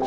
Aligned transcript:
Hi, 0.00 0.06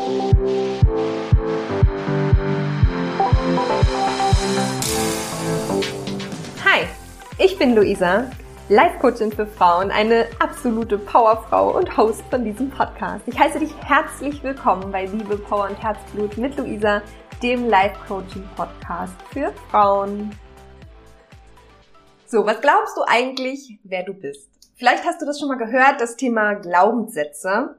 ich 7.38 7.60
bin 7.60 7.76
Luisa, 7.76 8.32
Life-Coachin 8.70 9.32
für 9.32 9.46
Frauen, 9.46 9.92
eine 9.92 10.26
absolute 10.40 10.98
Powerfrau 10.98 11.78
und 11.78 11.96
Host 11.96 12.24
von 12.32 12.44
diesem 12.44 12.72
Podcast. 12.72 13.22
Ich 13.28 13.38
heiße 13.38 13.60
dich 13.60 13.70
herzlich 13.86 14.42
willkommen 14.42 14.92
bei 14.92 15.06
Liebe, 15.06 15.38
Power 15.38 15.70
und 15.70 15.76
Herzblut 15.76 16.40
mit 16.40 16.58
Luisa, 16.58 17.04
dem 17.44 17.70
Life-Coaching-Podcast 17.70 19.14
für 19.32 19.54
Frauen. 19.70 20.32
So, 22.26 22.48
was 22.48 22.60
glaubst 22.62 22.98
du 22.98 23.04
eigentlich, 23.06 23.78
wer 23.84 24.02
du 24.02 24.16
bist? 24.16 24.50
Vielleicht 24.74 25.06
hast 25.06 25.22
du 25.22 25.28
das 25.28 25.40
schon 25.40 25.50
mal 25.50 25.58
gehört, 25.60 26.02
das 26.02 26.16
Thema 26.16 26.56
Glaubenssätze. 26.56 27.76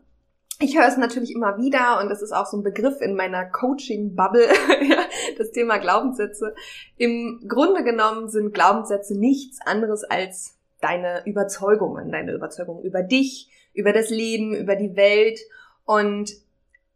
Ich 0.65 0.79
höre 0.79 0.89
es 0.89 0.97
natürlich 0.97 1.31
immer 1.31 1.59
wieder 1.59 2.01
und 2.01 2.09
das 2.09 2.23
ist 2.23 2.33
auch 2.33 2.47
so 2.47 2.57
ein 2.57 2.63
Begriff 2.63 3.03
in 3.03 3.15
meiner 3.15 3.45
Coaching-Bubble, 3.45 4.49
das 5.39 5.51
Thema 5.51 5.77
Glaubenssätze. 5.77 6.55
Im 6.97 7.45
Grunde 7.47 7.85
genommen 7.85 8.31
sind 8.31 8.55
Glaubenssätze 8.55 9.15
nichts 9.15 9.59
anderes 9.67 10.05
als 10.05 10.57
deine 10.81 11.23
Überzeugungen, 11.27 12.11
deine 12.11 12.33
Überzeugungen 12.33 12.83
über 12.83 13.03
dich, 13.03 13.51
über 13.75 13.93
das 13.93 14.09
Leben, 14.09 14.55
über 14.55 14.75
die 14.75 14.97
Welt. 14.97 15.39
Und 15.85 16.33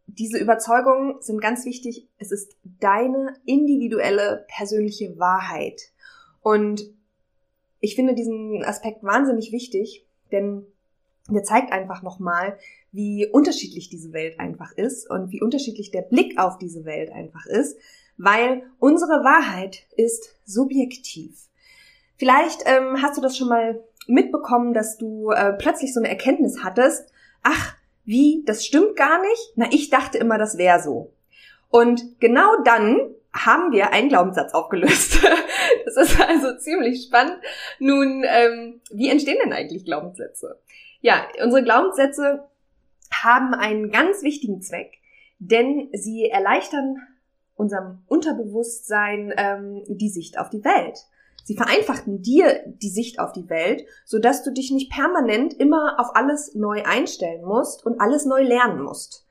diese 0.07 0.39
Überzeugungen 0.39 1.21
sind 1.21 1.39
ganz 1.39 1.63
wichtig. 1.63 2.07
Es 2.17 2.31
ist 2.31 2.57
deine 2.79 3.35
individuelle 3.45 4.47
persönliche 4.47 5.19
Wahrheit. 5.19 5.79
Und 6.41 6.89
ich 7.81 7.93
finde 7.93 8.15
diesen 8.15 8.63
Aspekt 8.65 9.03
wahnsinnig 9.03 9.51
wichtig, 9.51 10.07
denn 10.31 10.65
der 11.29 11.43
zeigt 11.43 11.71
einfach 11.71 12.01
nochmal, 12.01 12.57
wie 12.91 13.27
unterschiedlich 13.27 13.89
diese 13.89 14.13
Welt 14.13 14.39
einfach 14.39 14.71
ist 14.73 15.09
und 15.09 15.31
wie 15.31 15.41
unterschiedlich 15.41 15.91
der 15.91 16.01
Blick 16.01 16.39
auf 16.39 16.57
diese 16.57 16.85
Welt 16.85 17.11
einfach 17.11 17.45
ist, 17.45 17.77
weil 18.17 18.63
unsere 18.79 19.23
Wahrheit 19.23 19.83
ist 19.95 20.35
subjektiv. 20.45 21.47
Vielleicht 22.17 22.63
ähm, 22.65 23.01
hast 23.01 23.17
du 23.17 23.21
das 23.21 23.37
schon 23.37 23.47
mal 23.47 23.83
mitbekommen, 24.07 24.73
dass 24.73 24.97
du 24.97 25.31
äh, 25.31 25.53
plötzlich 25.53 25.93
so 25.93 25.99
eine 25.99 26.09
Erkenntnis 26.09 26.63
hattest, 26.63 27.11
ach, 27.43 27.75
wie, 28.03 28.43
das 28.45 28.65
stimmt 28.65 28.95
gar 28.95 29.21
nicht? 29.21 29.53
Na, 29.55 29.67
ich 29.71 29.89
dachte 29.89 30.17
immer, 30.17 30.37
das 30.37 30.57
wäre 30.57 30.81
so. 30.81 31.13
Und 31.69 32.19
genau 32.19 32.61
dann 32.65 32.99
haben 33.31 33.71
wir 33.71 33.93
einen 33.93 34.09
Glaubenssatz 34.09 34.53
aufgelöst. 34.53 35.19
das 35.85 35.95
ist 35.95 36.19
also 36.19 36.57
ziemlich 36.57 37.03
spannend. 37.03 37.37
Nun, 37.77 38.23
ähm, 38.27 38.81
wie 38.91 39.09
entstehen 39.09 39.37
denn 39.43 39.53
eigentlich 39.53 39.85
Glaubenssätze? 39.85 40.59
Ja, 41.01 41.27
unsere 41.43 41.63
Glaubenssätze 41.63 42.49
haben 43.23 43.53
einen 43.53 43.91
ganz 43.91 44.23
wichtigen 44.23 44.61
Zweck, 44.61 44.99
denn 45.39 45.89
sie 45.93 46.29
erleichtern 46.29 46.97
unserem 47.55 48.03
Unterbewusstsein 48.07 49.33
ähm, 49.35 49.83
die 49.87 50.09
Sicht 50.09 50.39
auf 50.39 50.49
die 50.49 50.63
Welt. 50.63 50.97
Sie 51.43 51.55
vereinfachten 51.55 52.21
dir 52.21 52.63
die 52.67 52.89
Sicht 52.89 53.19
auf 53.19 53.31
die 53.31 53.49
Welt, 53.49 53.83
sodass 54.05 54.43
du 54.43 54.51
dich 54.51 54.71
nicht 54.71 54.91
permanent 54.91 55.53
immer 55.53 55.95
auf 55.99 56.15
alles 56.15 56.53
neu 56.55 56.83
einstellen 56.83 57.43
musst 57.43 57.85
und 57.85 57.99
alles 57.99 58.25
neu 58.25 58.43
lernen 58.43 58.83
musst. 58.83 59.25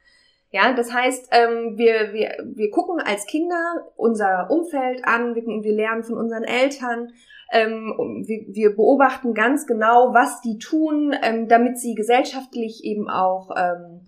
Ja, 0.51 0.73
das 0.73 0.93
heißt, 0.93 1.29
ähm, 1.31 1.77
wir, 1.77 2.13
wir, 2.13 2.37
wir 2.55 2.71
gucken 2.71 3.01
als 3.01 3.27
Kinder 3.27 3.93
unser 3.97 4.51
Umfeld 4.51 5.05
an, 5.05 5.35
wir, 5.35 5.43
wir 5.45 5.73
lernen 5.73 6.05
von 6.05 6.17
unseren 6.17 6.45
Eltern, 6.45 7.13
ähm, 7.51 8.25
wir, 8.27 8.45
wir 8.49 8.77
beobachten 8.77 9.35
ganz 9.35 9.67
genau, 9.67 10.13
was 10.13 10.41
die 10.41 10.59
tun, 10.59 11.15
ähm, 11.23 11.49
damit 11.49 11.79
sie 11.79 11.95
gesellschaftlich 11.95 12.85
eben 12.85 13.09
auch 13.09 13.51
ähm, 13.57 14.01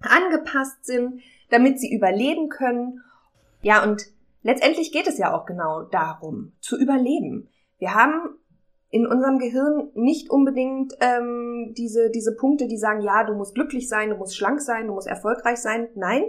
angepasst 0.00 0.84
sind, 0.84 1.20
damit 1.50 1.80
sie 1.80 1.92
überleben 1.94 2.48
können. 2.48 3.00
Ja, 3.62 3.82
und 3.82 4.06
letztendlich 4.42 4.92
geht 4.92 5.06
es 5.06 5.18
ja 5.18 5.34
auch 5.34 5.46
genau 5.46 5.82
darum, 5.82 6.52
zu 6.60 6.78
überleben. 6.78 7.48
Wir 7.78 7.94
haben 7.94 8.38
in 8.90 9.06
unserem 9.06 9.38
Gehirn 9.38 9.90
nicht 9.94 10.30
unbedingt 10.30 10.92
ähm, 11.00 11.74
diese, 11.76 12.10
diese 12.10 12.36
Punkte, 12.36 12.68
die 12.68 12.76
sagen, 12.76 13.00
ja, 13.00 13.24
du 13.24 13.34
musst 13.34 13.54
glücklich 13.54 13.88
sein, 13.88 14.10
du 14.10 14.16
musst 14.16 14.36
schlank 14.36 14.60
sein, 14.60 14.86
du 14.86 14.94
musst 14.94 15.08
erfolgreich 15.08 15.58
sein. 15.58 15.88
Nein, 15.96 16.24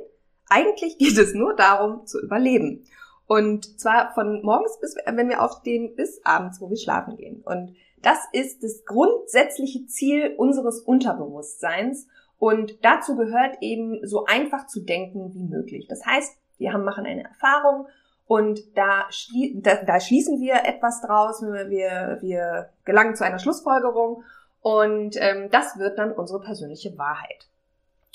eigentlich 0.50 0.98
geht 0.98 1.18
es 1.18 1.34
nur 1.34 1.56
darum, 1.56 2.08
zu 2.08 2.20
überleben. 2.22 2.86
Und 3.28 3.80
zwar 3.80 4.14
von 4.14 4.42
morgens 4.44 4.80
bis, 4.80 4.96
wenn 5.06 5.30
wir 5.30 5.42
aufstehen, 5.42 5.96
bis 5.96 6.24
abends, 6.24 6.62
wo 6.62 6.70
wir 6.70 6.78
schlafen 6.78 7.18
gehen. 7.18 7.42
Und 7.44 7.76
das 8.02 8.20
ist 8.34 8.64
das 8.64 8.86
grundsätzliche 8.86 9.88
Ziel 9.88 10.36
unseres 10.38 10.80
Unterbewusstseins. 10.82 12.08
Und 12.38 12.84
dazu 12.84 13.16
gehört 13.16 13.58
eben 13.62 14.06
so 14.06 14.26
einfach 14.26 14.68
zu 14.68 14.82
denken 14.82 15.34
wie 15.34 15.44
möglich. 15.44 15.88
Das 15.88 16.06
heißt, 16.06 16.38
wir 16.58 16.74
haben, 16.74 16.84
machen 16.84 17.06
eine 17.06 17.24
Erfahrung 17.24 17.88
und 18.28 18.76
da, 18.76 19.08
da, 19.56 19.84
da 19.84 20.00
schließen 20.00 20.40
wir 20.40 20.66
etwas 20.66 21.02
draus, 21.02 21.42
wir, 21.42 22.18
wir 22.22 22.70
gelangen 22.84 23.16
zu 23.16 23.24
einer 23.24 23.40
Schlussfolgerung 23.40 24.24
und 24.62 25.16
ähm, 25.20 25.50
das 25.52 25.78
wird 25.78 26.00
dann 26.00 26.12
unsere 26.12 26.42
persönliche 26.42 26.98
Wahrheit. 26.98 27.48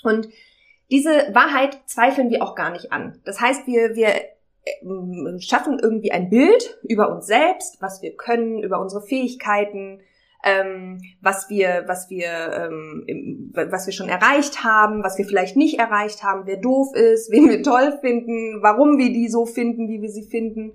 Und 0.03 0.28
diese 0.91 1.32
Wahrheit 1.32 1.78
zweifeln 1.87 2.31
wir 2.31 2.43
auch 2.43 2.56
gar 2.56 2.70
nicht 2.70 2.93
an. 2.93 3.20
Das 3.25 3.41
heißt, 3.41 3.69
wir, 3.69 3.94
wir 3.94 4.12
schaffen 5.38 5.78
irgendwie 5.82 6.12
ein 6.12 6.28
Bild 6.28 6.78
über 6.82 7.10
uns 7.10 7.26
selbst, 7.26 7.81
was 7.81 8.03
wir 8.03 8.15
können, 8.16 8.62
über 8.62 8.81
unsere 8.81 9.03
Fähigkeiten, 9.03 10.00
ähm, 10.43 11.00
was 11.21 11.50
wir, 11.50 11.84
was 11.87 12.09
wir, 12.09 12.28
ähm, 12.28 13.53
was 13.54 13.87
wir 13.87 13.93
schon 13.93 14.09
erreicht 14.09 14.65
haben, 14.65 15.03
was 15.03 15.19
wir 15.19 15.25
vielleicht 15.25 15.56
nicht 15.56 15.78
erreicht 15.78 16.22
haben, 16.22 16.47
wer 16.47 16.56
doof 16.56 16.94
ist, 16.94 17.31
wen 17.32 17.49
wir 17.49 17.62
toll 17.62 17.99
finden, 18.00 18.62
warum 18.62 18.99
wir 18.99 19.12
die 19.12 19.28
so 19.28 19.47
finden, 19.47 19.88
wie 19.88 20.00
wir 20.00 20.10
sie 20.10 20.26
finden. 20.28 20.75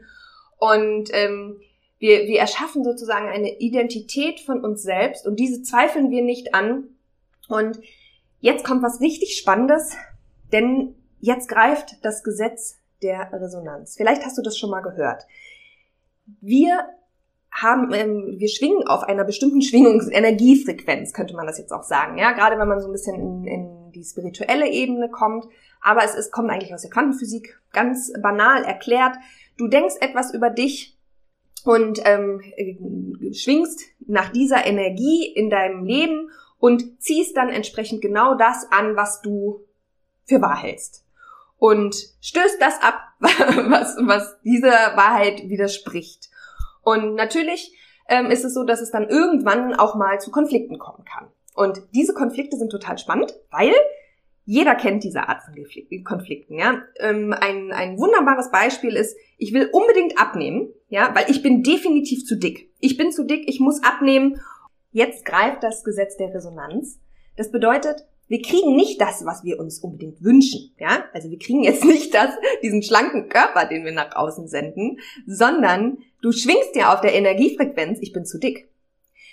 Und 0.58 1.10
ähm, 1.14 1.60
wir, 1.98 2.28
wir 2.28 2.40
erschaffen 2.40 2.84
sozusagen 2.84 3.28
eine 3.28 3.58
Identität 3.60 4.40
von 4.40 4.64
uns 4.64 4.84
selbst 4.84 5.26
und 5.26 5.40
diese 5.40 5.62
zweifeln 5.64 6.12
wir 6.12 6.24
nicht 6.24 6.54
an. 6.54 6.90
Und 7.48 7.80
jetzt 8.40 8.66
kommt 8.66 8.84
was 8.84 9.02
richtig 9.02 9.38
Spannendes, 9.38 9.96
denn 10.52 10.96
jetzt 11.20 11.48
greift 11.48 12.04
das 12.04 12.24
Gesetz 12.24 12.80
der 13.02 13.32
Resonanz. 13.34 13.96
Vielleicht 13.96 14.26
hast 14.26 14.38
du 14.38 14.42
das 14.42 14.58
schon 14.58 14.70
mal 14.70 14.82
gehört. 14.82 15.26
Wir 16.42 16.88
haben, 17.52 17.94
ähm, 17.94 18.36
wir 18.38 18.50
schwingen 18.50 18.86
auf 18.88 19.04
einer 19.04 19.24
bestimmten 19.24 19.62
Schwingungsenergiefrequenz, 19.62 21.14
könnte 21.14 21.36
man 21.36 21.48
das 21.48 21.58
jetzt 21.58 21.72
auch 21.72 21.84
sagen. 21.84 22.18
Ja, 22.18 22.34
gerade 22.34 22.60
wenn 22.60 22.68
man 22.68 22.82
so 22.82 22.88
ein 22.88 22.92
bisschen 22.92 23.16
in, 23.16 23.48
in 23.48 23.92
die 23.92 24.04
spirituelle 24.04 24.70
Ebene 24.70 25.10
kommt. 25.10 25.46
Aber 25.82 26.04
es 26.04 26.16
ist, 26.16 26.32
kommt 26.32 26.50
eigentlich 26.50 26.74
aus 26.74 26.82
der 26.82 26.92
Quantenphysik, 26.92 27.60
ganz 27.72 28.12
banal 28.22 28.64
erklärt. 28.64 29.16
Du 29.58 29.68
denkst 29.68 29.96
etwas 30.02 30.34
über 30.34 30.50
dich 30.50 30.98
und 31.64 32.02
ähm, 32.06 32.42
schwingst 33.34 33.82
nach 34.06 34.32
dieser 34.32 34.66
Energie 34.66 35.26
in 35.26 35.50
deinem 35.50 35.86
Leben 35.86 36.30
und 36.60 37.02
ziehst 37.02 37.38
dann 37.38 37.50
entsprechend 37.50 38.02
genau 38.02 38.36
das 38.36 38.68
an, 38.72 38.96
was 38.96 39.22
du 39.22 39.62
für 40.26 40.42
wahr 40.42 40.62
hältst. 40.62 41.05
Und 41.58 41.96
stößt 42.22 42.60
das 42.60 42.82
ab, 42.82 43.00
was, 43.20 43.96
was 44.00 44.40
dieser 44.44 44.96
Wahrheit 44.96 45.50
widerspricht. 45.50 46.30
Und 46.84 47.16
natürlich 47.16 47.74
ähm, 48.08 48.28
ist 48.28 48.46
es 48.46 48.54
so, 48.54 48.64
dass 48.64 48.82
es 48.82 48.92
dann 48.92 49.08
irgendwann 49.10 49.74
auch 49.74 49.96
mal 49.96 50.20
zu 50.20 50.32
Konflikten 50.32 50.78
kommen 50.78 51.06
kann. 51.06 51.28
Und 51.56 51.82
diese 51.94 52.14
Konflikte 52.14 52.58
sind 52.58 52.70
total 52.70 52.98
spannend, 52.98 53.34
weil 53.50 53.74
jeder 54.46 54.76
kennt 54.76 55.04
diese 55.04 55.28
Art 55.28 55.42
von 55.44 55.56
Konflikten. 56.04 56.56
Ja? 56.56 56.84
Ähm, 57.00 57.34
ein, 57.34 57.72
ein 57.72 57.98
wunderbares 57.98 58.52
Beispiel 58.52 58.96
ist, 58.96 59.18
ich 59.38 59.54
will 59.54 59.70
unbedingt 59.72 60.20
abnehmen, 60.20 60.72
ja, 60.88 61.14
weil 61.16 61.30
ich 61.30 61.42
bin 61.42 61.64
definitiv 61.64 62.26
zu 62.26 62.36
dick. 62.38 62.72
Ich 62.80 62.96
bin 62.96 63.12
zu 63.12 63.24
dick, 63.24 63.50
ich 63.50 63.60
muss 63.60 63.84
abnehmen. 63.84 64.40
Jetzt 64.92 65.26
greift 65.26 65.64
das 65.64 65.84
Gesetz 65.84 66.16
der 66.18 66.34
Resonanz. 66.34 67.00
Das 67.36 67.52
bedeutet, 67.52 68.06
wir 68.28 68.42
kriegen 68.42 68.76
nicht 68.76 69.00
das, 69.00 69.26
was 69.26 69.44
wir 69.44 69.60
uns 69.60 69.80
unbedingt 69.80 70.24
wünschen, 70.24 70.74
ja? 70.80 71.06
Also 71.14 71.30
wir 71.30 71.38
kriegen 71.38 71.64
jetzt 71.64 71.86
nicht 71.86 72.14
das, 72.14 72.30
diesen 72.64 72.82
schlanken 72.82 73.30
Körper, 73.30 73.66
den 73.66 73.86
wir 73.86 73.92
nach 73.92 74.16
außen 74.16 74.48
senden, 74.48 75.00
sondern 75.28 76.00
du 76.22 76.32
schwingst 76.32 76.76
ja 76.76 76.94
auf 76.94 77.02
der 77.02 77.14
Energiefrequenz, 77.14 78.00
ich 78.02 78.14
bin 78.14 78.26
zu 78.26 78.40
dick. 78.40 78.68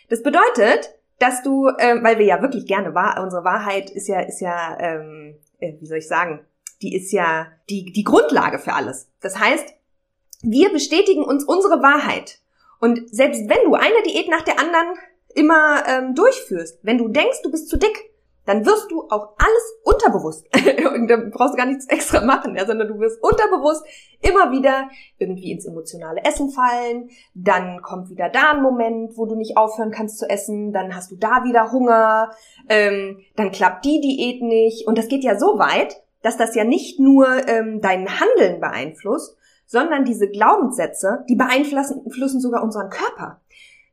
Das 0.08 0.22
bedeutet, 0.22 0.94
dass 1.18 1.42
du, 1.42 1.68
äh, 1.68 2.02
weil 2.02 2.18
wir 2.18 2.26
ja 2.26 2.42
wirklich 2.42 2.66
gerne 2.66 2.94
wahr, 2.94 3.22
unsere 3.22 3.44
Wahrheit 3.44 3.90
ist 3.90 4.08
ja, 4.08 4.20
ist 4.20 4.40
ja, 4.40 4.76
ähm, 4.78 5.36
äh, 5.60 5.74
wie 5.80 5.86
soll 5.86 5.98
ich 5.98 6.08
sagen, 6.08 6.40
die 6.82 6.94
ist 6.94 7.12
ja 7.12 7.46
die, 7.70 7.92
die 7.92 8.04
Grundlage 8.04 8.58
für 8.58 8.74
alles. 8.74 9.08
Das 9.20 9.38
heißt, 9.38 9.72
wir 10.42 10.72
bestätigen 10.72 11.24
uns 11.24 11.44
unsere 11.44 11.82
Wahrheit. 11.82 12.40
Und 12.80 13.14
selbst 13.14 13.48
wenn 13.48 13.64
du 13.64 13.74
eine 13.74 14.02
Diät 14.04 14.28
nach 14.28 14.42
der 14.42 14.58
anderen 14.58 14.88
immer 15.34 15.84
ähm, 15.86 16.14
durchführst, 16.14 16.80
wenn 16.82 16.98
du 16.98 17.08
denkst, 17.08 17.42
du 17.42 17.50
bist 17.50 17.68
zu 17.68 17.78
dick, 17.78 18.11
dann 18.46 18.66
wirst 18.66 18.90
du 18.90 19.02
auch 19.08 19.34
alles 19.38 19.80
unterbewusst, 19.84 20.46
und 20.94 21.08
da 21.08 21.16
brauchst 21.30 21.54
du 21.54 21.58
gar 21.58 21.66
nichts 21.66 21.86
extra 21.86 22.24
machen, 22.24 22.56
ja, 22.56 22.66
sondern 22.66 22.88
du 22.88 22.98
wirst 22.98 23.22
unterbewusst 23.22 23.84
immer 24.20 24.50
wieder 24.52 24.88
irgendwie 25.18 25.52
ins 25.52 25.66
emotionale 25.66 26.24
Essen 26.24 26.50
fallen, 26.50 27.10
dann 27.34 27.82
kommt 27.82 28.10
wieder 28.10 28.28
da 28.28 28.52
ein 28.52 28.62
Moment, 28.62 29.16
wo 29.16 29.26
du 29.26 29.34
nicht 29.34 29.56
aufhören 29.56 29.90
kannst 29.90 30.18
zu 30.18 30.28
essen, 30.28 30.72
dann 30.72 30.94
hast 30.94 31.10
du 31.10 31.16
da 31.16 31.44
wieder 31.44 31.72
Hunger, 31.72 32.30
ähm, 32.68 33.20
dann 33.36 33.50
klappt 33.50 33.84
die 33.84 34.00
Diät 34.00 34.42
nicht. 34.42 34.86
Und 34.86 34.98
das 34.98 35.08
geht 35.08 35.24
ja 35.24 35.38
so 35.38 35.58
weit, 35.58 36.02
dass 36.22 36.36
das 36.36 36.54
ja 36.54 36.64
nicht 36.64 37.00
nur 37.00 37.26
ähm, 37.48 37.80
dein 37.80 38.20
Handeln 38.20 38.60
beeinflusst, 38.60 39.36
sondern 39.66 40.04
diese 40.04 40.28
Glaubenssätze, 40.28 41.24
die 41.28 41.34
beeinflussen 41.34 42.40
sogar 42.40 42.62
unseren 42.62 42.90
Körper. 42.90 43.40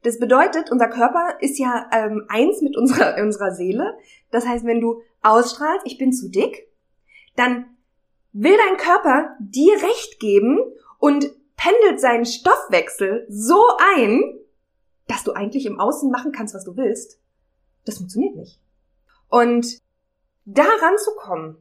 Das 0.03 0.19
bedeutet, 0.19 0.71
unser 0.71 0.87
Körper 0.87 1.37
ist 1.39 1.59
ja 1.59 1.89
ähm, 1.91 2.25
eins 2.29 2.61
mit 2.61 2.77
unserer, 2.77 3.17
unserer 3.21 3.51
Seele. 3.51 3.97
Das 4.31 4.47
heißt, 4.47 4.65
wenn 4.65 4.81
du 4.81 5.01
ausstrahlst, 5.21 5.85
ich 5.85 5.97
bin 5.97 6.13
zu 6.13 6.29
dick, 6.29 6.67
dann 7.35 7.65
will 8.31 8.55
dein 8.67 8.77
Körper 8.77 9.35
dir 9.39 9.73
Recht 9.73 10.19
geben 10.19 10.59
und 10.99 11.31
pendelt 11.57 11.99
seinen 11.99 12.25
Stoffwechsel 12.25 13.25
so 13.29 13.61
ein, 13.95 14.39
dass 15.07 15.23
du 15.23 15.33
eigentlich 15.33 15.65
im 15.65 15.79
Außen 15.79 16.09
machen 16.09 16.31
kannst, 16.31 16.53
was 16.53 16.63
du 16.63 16.77
willst. 16.77 17.19
Das 17.85 17.97
funktioniert 17.97 18.35
nicht. 18.35 18.61
Und 19.27 19.79
da 20.45 20.63
ranzukommen, 20.63 21.57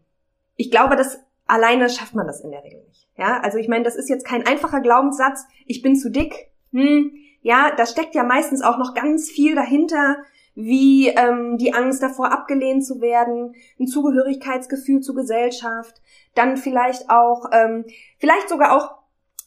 ich 0.57 0.71
glaube, 0.71 0.97
dass 0.97 1.19
alleine 1.47 1.89
schafft 1.89 2.15
man 2.15 2.27
das 2.27 2.41
in 2.41 2.51
der 2.51 2.63
Regel 2.63 2.85
nicht. 2.87 3.09
Ja, 3.17 3.41
also 3.41 3.59
ich 3.59 3.69
meine, 3.69 3.85
das 3.85 3.97
ist 3.97 4.09
jetzt 4.09 4.27
kein 4.27 4.47
einfacher 4.47 4.81
Glaubenssatz, 4.81 5.45
ich 5.67 5.83
bin 5.83 5.97
zu 5.97 6.11
dick. 6.11 6.51
Hm, 6.73 7.13
ja, 7.43 7.73
da 7.77 7.87
steckt 7.87 8.15
ja 8.15 8.25
meistens 8.25 8.63
auch 8.63 8.79
noch 8.79 8.95
ganz 8.95 9.31
viel 9.31 9.55
dahinter, 9.55 10.17
wie 10.55 11.09
ähm, 11.09 11.57
die 11.57 11.73
Angst 11.73 12.03
davor, 12.03 12.33
abgelehnt 12.33 12.85
zu 12.85 13.01
werden, 13.01 13.55
ein 13.79 13.87
Zugehörigkeitsgefühl 13.87 15.01
zur 15.01 15.15
Gesellschaft, 15.15 16.03
dann 16.35 16.57
vielleicht 16.57 17.09
auch, 17.11 17.47
ähm, 17.53 17.85
vielleicht 18.19 18.49
sogar 18.49 18.77
auch 18.77 18.97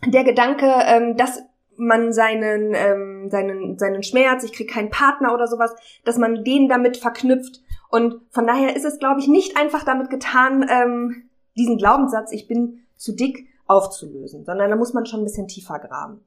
der 0.05 0.23
Gedanke, 0.23 0.71
ähm, 0.85 1.17
dass 1.17 1.43
man 1.75 2.13
seinen, 2.13 2.73
ähm, 2.75 3.29
seinen, 3.29 3.77
seinen 3.77 4.03
Schmerz, 4.03 4.43
ich 4.43 4.53
krieg 4.53 4.69
keinen 4.69 4.89
Partner 4.89 5.33
oder 5.33 5.47
sowas, 5.47 5.75
dass 6.05 6.17
man 6.17 6.43
den 6.43 6.69
damit 6.69 6.97
verknüpft. 6.97 7.61
Und 7.89 8.21
von 8.29 8.47
daher 8.47 8.75
ist 8.75 8.85
es, 8.85 8.99
glaube 8.99 9.19
ich, 9.19 9.27
nicht 9.27 9.57
einfach 9.57 9.83
damit 9.83 10.09
getan, 10.09 10.65
ähm, 10.69 11.29
diesen 11.57 11.77
Glaubenssatz, 11.77 12.31
ich 12.31 12.47
bin 12.47 12.85
zu 12.95 13.13
dick, 13.13 13.47
aufzulösen, 13.67 14.45
sondern 14.45 14.69
da 14.69 14.75
muss 14.75 14.93
man 14.93 15.05
schon 15.05 15.21
ein 15.21 15.25
bisschen 15.25 15.47
tiefer 15.47 15.79
graben. 15.79 16.23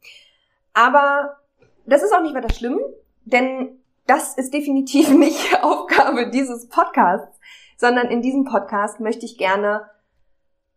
Aber 0.72 1.36
das 1.86 2.02
ist 2.02 2.14
auch 2.14 2.22
nicht 2.22 2.34
weiter 2.34 2.52
schlimm, 2.52 2.80
denn 3.24 3.80
das 4.06 4.36
ist 4.36 4.52
definitiv 4.52 5.08
nicht 5.14 5.62
Aufgabe 5.62 6.30
dieses 6.30 6.68
Podcasts, 6.68 7.38
sondern 7.76 8.08
in 8.08 8.22
diesem 8.22 8.44
Podcast 8.44 9.00
möchte 9.00 9.26
ich 9.26 9.38
gerne 9.38 9.88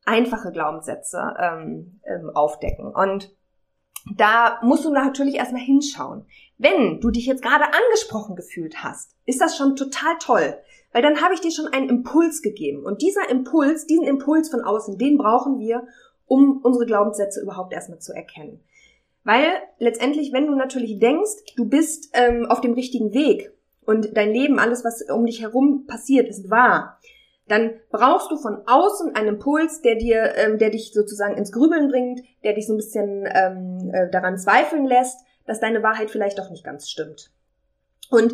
einfache 0.05 0.51
Glaubenssätze 0.51 1.35
ähm, 1.39 1.99
ähm, 2.05 2.31
aufdecken. 2.33 2.93
Und 2.93 3.35
da 4.15 4.59
musst 4.63 4.85
du 4.85 4.91
natürlich 4.91 5.35
erstmal 5.35 5.61
hinschauen. 5.61 6.25
Wenn 6.57 7.01
du 7.01 7.11
dich 7.11 7.25
jetzt 7.25 7.43
gerade 7.43 7.65
angesprochen 7.65 8.35
gefühlt 8.35 8.83
hast, 8.83 9.15
ist 9.25 9.41
das 9.41 9.57
schon 9.57 9.75
total 9.75 10.17
toll, 10.19 10.57
weil 10.93 11.01
dann 11.01 11.21
habe 11.21 11.33
ich 11.33 11.41
dir 11.41 11.51
schon 11.51 11.67
einen 11.67 11.89
Impuls 11.89 12.41
gegeben. 12.41 12.85
Und 12.85 13.01
dieser 13.01 13.29
Impuls, 13.29 13.85
diesen 13.85 14.05
Impuls 14.05 14.49
von 14.49 14.61
außen, 14.61 14.97
den 14.97 15.17
brauchen 15.17 15.59
wir, 15.59 15.85
um 16.25 16.61
unsere 16.63 16.85
Glaubenssätze 16.85 17.41
überhaupt 17.41 17.73
erstmal 17.73 17.99
zu 17.99 18.13
erkennen. 18.13 18.61
Weil 19.27 19.61
letztendlich, 19.77 20.31
wenn 20.31 20.47
du 20.47 20.55
natürlich 20.55 20.99
denkst, 20.99 21.53
du 21.57 21.65
bist 21.65 22.11
ähm, 22.13 22.45
auf 22.45 22.61
dem 22.61 22.71
richtigen 22.75 23.13
Weg 23.13 23.51
und 23.85 24.15
dein 24.15 24.31
Leben, 24.31 24.57
alles, 24.57 24.85
was 24.85 25.01
um 25.01 25.25
dich 25.25 25.41
herum 25.41 25.85
passiert, 25.85 26.29
ist 26.29 26.49
wahr, 26.49 26.97
dann 27.49 27.71
brauchst 27.89 28.31
du 28.31 28.37
von 28.37 28.61
außen 28.65 29.17
einen 29.17 29.35
Impuls, 29.35 29.81
der 29.81 29.95
dir, 29.95 30.33
ähm, 30.37 30.57
der 30.59 30.69
dich 30.69 30.93
sozusagen 30.93 31.35
ins 31.35 31.51
Grübeln 31.51 31.89
bringt, 31.89 32.21
der 32.45 32.53
dich 32.53 32.67
so 32.67 32.73
ein 32.73 32.77
bisschen 32.77 33.27
ähm, 33.29 33.91
äh, 33.93 34.09
daran 34.09 34.37
zweifeln 34.37 34.85
lässt, 34.85 35.19
dass 35.45 35.59
deine 35.59 35.83
Wahrheit 35.83 36.09
vielleicht 36.09 36.39
doch 36.39 36.49
nicht 36.49 36.63
ganz 36.63 36.89
stimmt. 36.89 37.29
Und 38.09 38.33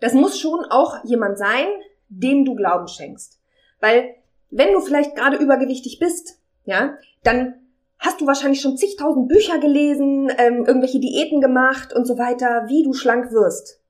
das 0.00 0.12
muss 0.12 0.40
schon 0.40 0.64
auch 0.70 1.04
jemand 1.04 1.38
sein, 1.38 1.68
dem 2.08 2.44
du 2.44 2.56
Glauben 2.56 2.88
schenkst. 2.88 3.38
Weil 3.78 4.16
wenn 4.50 4.72
du 4.72 4.80
vielleicht 4.80 5.14
gerade 5.14 5.36
übergewichtig 5.36 6.00
bist, 6.00 6.40
ja, 6.64 6.98
dann 7.22 7.61
hast 8.02 8.20
du 8.20 8.26
wahrscheinlich 8.26 8.60
schon 8.60 8.76
zigtausend 8.76 9.28
Bücher 9.28 9.58
gelesen, 9.58 10.28
ähm, 10.36 10.64
irgendwelche 10.66 10.98
Diäten 10.98 11.40
gemacht 11.40 11.94
und 11.94 12.04
so 12.04 12.18
weiter, 12.18 12.64
wie 12.66 12.82
du 12.82 12.92
schlank 12.92 13.30
wirst. 13.30 13.80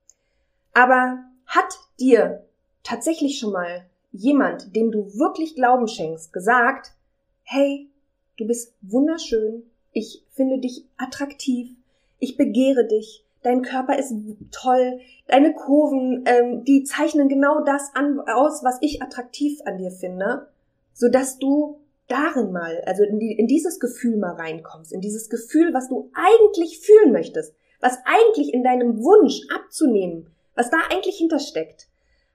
Aber 0.71 1.17
hat 1.47 1.79
dir 1.99 2.45
tatsächlich 2.83 3.39
schon 3.39 3.51
mal 3.51 3.85
jemand, 4.11 4.75
dem 4.75 4.91
du 4.91 5.07
wirklich 5.17 5.55
Glauben 5.55 5.87
schenkst, 5.87 6.31
gesagt, 6.31 6.93
hey, 7.41 7.89
du 8.37 8.45
bist 8.45 8.75
wunderschön, 8.81 9.63
ich 9.91 10.23
finde 10.31 10.59
dich 10.59 10.85
attraktiv, 10.97 11.71
ich 12.19 12.37
begehre 12.37 12.85
dich, 12.85 13.25
dein 13.41 13.63
Körper 13.63 13.97
ist 13.97 14.13
toll, 14.51 14.99
deine 15.27 15.53
Kurven, 15.53 16.23
ähm, 16.27 16.63
die 16.65 16.83
zeichnen 16.83 17.29
genau 17.29 17.63
das 17.63 17.89
an, 17.95 18.19
aus, 18.19 18.63
was 18.63 18.77
ich 18.81 19.01
attraktiv 19.01 19.59
an 19.65 19.79
dir 19.79 19.91
finde, 19.91 20.49
so 20.93 21.09
dass 21.09 21.39
du 21.39 21.79
darin 22.07 22.51
mal, 22.51 22.81
also 22.85 23.03
in, 23.03 23.19
die, 23.19 23.33
in 23.33 23.47
dieses 23.47 23.79
Gefühl 23.79 24.17
mal 24.17 24.33
reinkommst, 24.33 24.91
in 24.91 25.01
dieses 25.01 25.29
Gefühl, 25.29 25.73
was 25.73 25.89
du 25.89 26.11
eigentlich 26.13 26.79
fühlen 26.79 27.11
möchtest, 27.11 27.55
was 27.79 27.97
eigentlich 28.05 28.53
in 28.53 28.63
deinem 28.63 29.03
Wunsch 29.03 29.41
abzunehmen, 29.53 30.27
was 30.55 30.69
da 30.69 30.77
eigentlich 30.89 31.17
hintersteckt. 31.17 31.87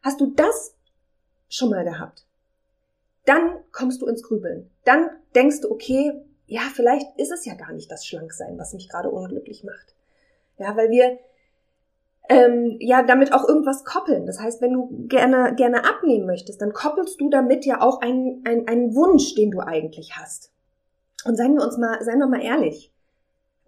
Hast 0.03 0.21
du 0.21 0.33
das 0.35 0.75
schon 1.49 1.71
mal 1.71 1.85
gehabt. 1.85 2.25
Dann 3.25 3.59
kommst 3.73 4.01
du 4.01 4.07
ins 4.07 4.23
Grübeln. 4.23 4.71
Dann 4.85 5.11
denkst 5.35 5.61
du, 5.63 5.71
okay, 5.71 6.13
ja, 6.47 6.63
vielleicht 6.73 7.07
ist 7.19 7.31
es 7.31 7.45
ja 7.45 7.55
gar 7.55 7.73
nicht 7.73 7.91
das 7.91 8.07
Schlanksein, 8.07 8.59
was 8.59 8.73
mich 8.73 8.89
gerade 8.89 9.11
unglücklich 9.11 9.65
macht. 9.65 9.95
Ja, 10.59 10.77
weil 10.77 10.91
wir 10.91 11.19
ähm, 12.29 12.77
ja 12.81 13.03
damit 13.03 13.33
auch 13.33 13.49
irgendwas 13.49 13.85
koppeln. 13.85 14.27
Das 14.27 14.41
heißt, 14.41 14.61
wenn 14.61 14.73
du 14.73 15.07
gerne 15.09 15.55
gerne 15.55 15.85
abnehmen 15.85 16.27
möchtest, 16.27 16.61
dann 16.61 16.73
koppelst 16.73 17.21
du 17.21 17.31
damit 17.31 17.65
ja 17.65 17.81
auch 17.81 18.01
einen, 18.01 18.43
einen, 18.45 18.69
einen 18.69 18.95
Wunsch, 18.95 19.35
den 19.35 19.51
du 19.51 19.61
eigentlich 19.61 20.17
hast. 20.17 20.53
Und 21.25 21.37
seien 21.37 21.55
wir 21.55 21.65
uns 21.65 21.79
mal, 21.79 22.03
seien 22.03 22.19
wir 22.19 22.29
mal 22.29 22.43
ehrlich 22.43 22.93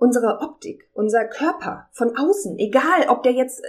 unsere 0.01 0.41
Optik, 0.41 0.89
unser 0.95 1.27
Körper 1.27 1.89
von 1.93 2.17
außen, 2.17 2.59
egal 2.59 3.09
ob 3.09 3.23
der 3.23 3.33
jetzt 3.33 3.63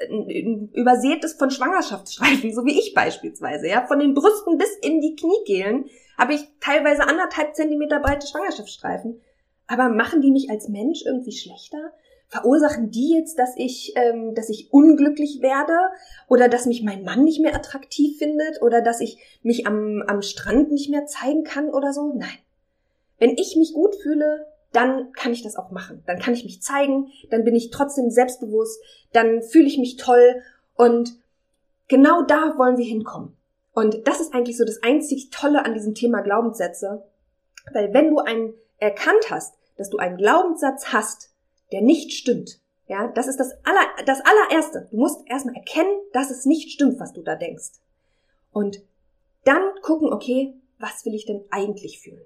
übersät 0.74 1.26
ist 1.26 1.38
von 1.38 1.52
Schwangerschaftsstreifen, 1.52 2.54
so 2.54 2.66
wie 2.66 2.80
ich 2.80 2.94
beispielsweise, 2.94 3.68
ja, 3.68 3.86
von 3.86 4.00
den 4.00 4.14
Brüsten 4.14 4.58
bis 4.58 4.74
in 4.78 5.02
die 5.02 5.18
Kniekehlen 5.18 5.90
habe 6.18 6.34
ich 6.34 6.48
teilweise 6.62 7.04
anderthalb 7.04 7.54
Zentimeter 7.56 8.00
breite 8.00 8.28
Schwangerschaftsstreifen. 8.28 9.20
Aber 9.68 9.90
machen 9.90 10.22
die 10.22 10.32
mich 10.32 10.50
als 10.50 10.70
Mensch 10.70 11.04
irgendwie 11.06 11.34
schlechter? 11.34 11.92
Verursachen 12.31 12.92
die 12.92 13.13
jetzt, 13.13 13.38
dass 13.38 13.57
ich, 13.57 13.92
ähm, 13.98 14.33
dass 14.36 14.48
ich 14.48 14.72
unglücklich 14.72 15.42
werde 15.42 15.78
oder 16.30 16.48
dass 16.48 16.66
mich 16.66 16.81
mein 16.81 17.04
Mann 17.04 17.25
nicht 17.25 17.42
mehr 17.42 17.54
attraktiv 17.54 18.18
findet 18.18 18.62
oder 18.62 18.81
dass 18.81 19.01
ich 19.01 19.18
mich 19.44 19.68
am, 19.68 20.01
am 20.07 20.22
Strand 20.22 20.72
nicht 20.72 20.89
mehr 20.89 21.06
zeigen 21.06 21.44
kann 21.44 21.70
oder 21.70 21.91
so? 21.91 22.13
Nein. 22.13 22.39
Wenn 23.20 23.32
ich 23.32 23.58
mich 23.58 23.74
gut 23.74 23.96
fühle, 24.01 24.48
dann 24.72 25.12
kann 25.12 25.34
ich 25.34 25.44
das 25.44 25.58
auch 25.58 25.72
machen. 25.72 26.03
Dann 26.08 26.20
kann 26.20 26.34
ich 26.34 26.46
mich 26.46 26.62
zeigen, 26.62 27.12
dann 27.29 27.44
bin 27.44 27.53
ich 27.53 27.70
trotzdem 27.70 28.10
selbstbewusst, 28.10 28.82
dann 29.12 29.41
fühle 29.44 29.67
ich 29.67 29.77
mich 29.77 29.98
toll 29.98 30.41
und 30.77 31.17
genau 31.89 32.22
da 32.22 32.58
wollen 32.58 32.77
wir 32.77 32.86
hinkommen. 32.86 33.36
Und 33.74 34.08
das 34.08 34.22
ist 34.22 34.34
eigentlich 34.34 34.58
so 34.58 34.63
das 34.63 34.82
einzig 34.84 35.32
Tolle 35.32 35.65
an 35.65 35.74
diesem 35.74 35.96
Thema 35.96 36.22
Glaubenssätze, 36.22 37.03
weil 37.74 37.94
wenn 37.94 38.10
du 38.10 38.20
einen 38.20 38.53
erkannt 38.77 39.29
hast, 39.29 39.56
dass 39.75 39.89
du 39.89 39.98
einen 39.98 40.15
Glaubenssatz 40.15 40.94
hast, 40.94 41.31
der 41.72 41.82
nicht 41.82 42.13
stimmt, 42.13 42.60
ja, 42.88 43.08
das 43.16 43.28
ist 43.28 43.40
das 43.40 43.51
aller, 43.63 43.88
das 44.06 44.20
allererste. 44.22 44.88
Du 44.92 44.98
musst 44.98 45.25
erstmal 45.28 45.56
erkennen, 45.56 46.01
dass 46.12 46.30
es 46.30 46.46
nicht 46.46 46.72
stimmt, 46.72 47.00
was 47.00 47.13
du 47.13 47.22
da 47.22 47.36
denkst. 47.36 47.80
Und 48.51 48.82
dann 49.46 49.63
gucken, 49.82 50.12
okay, 50.12 50.54
was 50.78 51.06
will 51.06 51.13
ich 51.13 51.25
denn 51.25 51.44
eigentlich 51.51 52.00
fühlen? 52.00 52.25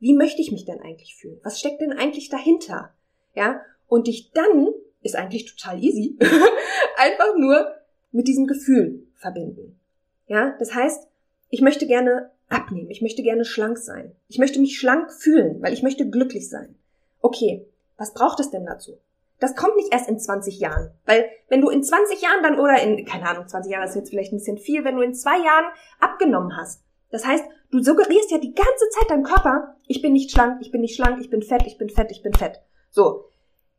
wie 0.00 0.14
möchte 0.14 0.40
ich 0.40 0.52
mich 0.52 0.64
denn 0.64 0.80
eigentlich 0.80 1.16
fühlen? 1.16 1.40
Was 1.42 1.58
steckt 1.58 1.80
denn 1.80 1.92
eigentlich 1.92 2.28
dahinter? 2.28 2.92
Ja, 3.34 3.60
und 3.88 4.06
dich 4.06 4.32
dann 4.32 4.68
ist 5.02 5.16
eigentlich 5.16 5.44
total 5.44 5.82
easy, 5.82 6.16
einfach 6.96 7.36
nur 7.36 7.74
mit 8.10 8.28
diesem 8.28 8.46
Gefühl 8.46 9.06
verbinden. 9.14 9.78
Ja, 10.26 10.56
das 10.58 10.74
heißt, 10.74 11.08
ich 11.50 11.60
möchte 11.60 11.86
gerne 11.86 12.30
abnehmen, 12.48 12.90
ich 12.90 13.02
möchte 13.02 13.22
gerne 13.22 13.44
schlank 13.44 13.78
sein, 13.78 14.12
ich 14.28 14.38
möchte 14.38 14.60
mich 14.60 14.78
schlank 14.78 15.12
fühlen, 15.12 15.62
weil 15.62 15.72
ich 15.72 15.82
möchte 15.82 16.08
glücklich 16.08 16.48
sein. 16.48 16.74
Okay, 17.20 17.66
was 17.98 18.14
braucht 18.14 18.40
es 18.40 18.50
denn 18.50 18.64
dazu? 18.64 18.98
Das 19.40 19.54
kommt 19.54 19.76
nicht 19.76 19.92
erst 19.92 20.08
in 20.08 20.18
20 20.18 20.58
Jahren. 20.58 20.92
Weil 21.04 21.28
wenn 21.48 21.60
du 21.60 21.68
in 21.68 21.84
20 21.84 22.20
Jahren 22.22 22.42
dann 22.42 22.58
oder 22.58 22.80
in, 22.82 23.04
keine 23.04 23.28
Ahnung, 23.28 23.46
20 23.46 23.70
Jahre 23.70 23.86
ist 23.86 23.94
jetzt 23.94 24.10
vielleicht 24.10 24.32
ein 24.32 24.38
bisschen 24.38 24.58
viel, 24.58 24.84
wenn 24.84 24.96
du 24.96 25.02
in 25.02 25.14
zwei 25.14 25.38
Jahren 25.38 25.66
abgenommen 26.00 26.56
hast, 26.56 26.82
das 27.10 27.26
heißt, 27.26 27.44
du 27.70 27.82
suggerierst 27.82 28.30
ja 28.30 28.38
die 28.38 28.54
ganze 28.54 28.88
Zeit 28.90 29.10
deinem 29.10 29.24
Körper, 29.24 29.76
ich 29.86 30.02
bin 30.02 30.12
nicht 30.12 30.30
schlank, 30.30 30.60
ich 30.60 30.70
bin 30.70 30.80
nicht 30.80 30.96
schlank, 30.96 31.20
ich 31.20 31.30
bin 31.30 31.42
fett, 31.42 31.62
ich 31.66 31.78
bin 31.78 31.88
fett, 31.88 32.10
ich 32.10 32.22
bin 32.22 32.34
fett. 32.34 32.60
So. 32.90 33.26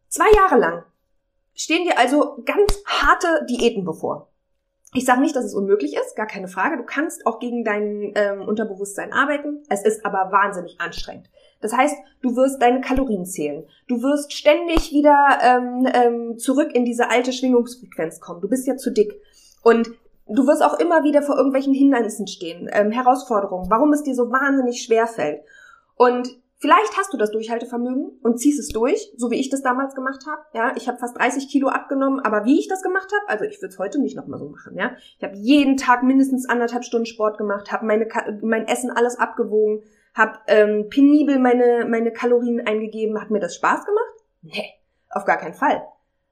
Zwei 0.07 0.31
Jahre 0.31 0.57
lang 0.57 0.83
stehen 1.53 1.83
dir 1.83 1.97
also 1.97 2.41
ganz 2.45 2.81
harte 2.85 3.45
Diäten 3.45 3.83
bevor. 3.83 4.28
Ich 4.93 5.05
sage 5.05 5.21
nicht, 5.21 5.35
dass 5.35 5.45
es 5.45 5.53
unmöglich 5.53 5.95
ist, 5.95 6.15
gar 6.15 6.25
keine 6.25 6.47
Frage. 6.47 6.77
Du 6.77 6.83
kannst 6.83 7.27
auch 7.27 7.39
gegen 7.39 7.63
dein 7.63 8.11
ähm, 8.15 8.41
Unterbewusstsein 8.47 9.13
arbeiten. 9.13 9.63
Es 9.69 9.85
ist 9.85 10.03
aber 10.03 10.31
wahnsinnig 10.31 10.81
anstrengend. 10.81 11.29
Das 11.61 11.73
heißt, 11.73 11.95
du 12.21 12.35
wirst 12.35 12.61
deine 12.61 12.81
Kalorien 12.81 13.25
zählen. 13.25 13.65
Du 13.87 14.01
wirst 14.01 14.33
ständig 14.33 14.91
wieder 14.91 15.37
ähm, 15.41 15.87
ähm, 15.93 16.37
zurück 16.39 16.73
in 16.73 16.85
diese 16.85 17.09
alte 17.09 17.33
Schwingungsfrequenz 17.33 18.19
kommen. 18.19 18.41
Du 18.41 18.49
bist 18.49 18.65
ja 18.65 18.77
zu 18.77 18.91
dick. 18.91 19.13
Und 19.61 19.89
du 20.27 20.47
wirst 20.47 20.63
auch 20.63 20.79
immer 20.79 21.03
wieder 21.03 21.21
vor 21.21 21.35
irgendwelchen 21.35 21.73
Hindernissen 21.73 22.27
stehen, 22.27 22.69
ähm, 22.71 22.91
Herausforderungen, 22.91 23.69
warum 23.69 23.93
es 23.93 24.03
dir 24.03 24.15
so 24.15 24.31
wahnsinnig 24.31 24.81
schwer 24.83 25.05
fällt. 25.05 25.41
Und 25.95 26.29
Vielleicht 26.61 26.97
hast 26.97 27.13
du 27.13 27.17
das 27.17 27.31
Durchhaltevermögen 27.31 28.19
und 28.21 28.37
ziehst 28.37 28.59
es 28.59 28.67
durch, 28.67 29.13
so 29.15 29.31
wie 29.31 29.39
ich 29.39 29.49
das 29.49 29.61
damals 29.61 29.95
gemacht 29.95 30.25
habe. 30.27 30.41
Ja, 30.53 30.75
ich 30.75 30.89
habe 30.89 30.97
fast 30.97 31.17
30 31.17 31.47
Kilo 31.47 31.69
abgenommen, 31.69 32.19
aber 32.19 32.43
wie 32.43 32.59
ich 32.59 32.67
das 32.67 32.83
gemacht 32.83 33.07
habe, 33.17 33.29
also 33.29 33.45
ich 33.45 33.61
würde 33.61 33.73
es 33.73 33.79
heute 33.79 34.01
nicht 34.01 34.17
nochmal 34.17 34.39
so 34.39 34.49
machen. 34.49 34.75
Ja, 34.75 34.91
ich 35.17 35.23
habe 35.23 35.37
jeden 35.37 35.77
Tag 35.77 36.03
mindestens 36.03 36.49
anderthalb 36.49 36.83
Stunden 36.83 37.05
Sport 37.05 37.37
gemacht, 37.37 37.71
habe 37.71 37.85
meine 37.85 38.07
mein 38.41 38.67
Essen 38.67 38.91
alles 38.91 39.17
abgewogen, 39.17 39.83
habe 40.13 40.37
ähm, 40.47 40.89
penibel 40.89 41.39
meine 41.39 41.85
meine 41.89 42.11
Kalorien 42.11 42.67
eingegeben. 42.67 43.21
Hat 43.21 43.31
mir 43.31 43.39
das 43.39 43.55
Spaß 43.55 43.85
gemacht? 43.85 44.15
Nee, 44.41 44.73
auf 45.11 45.23
gar 45.23 45.37
keinen 45.37 45.53
Fall. 45.53 45.81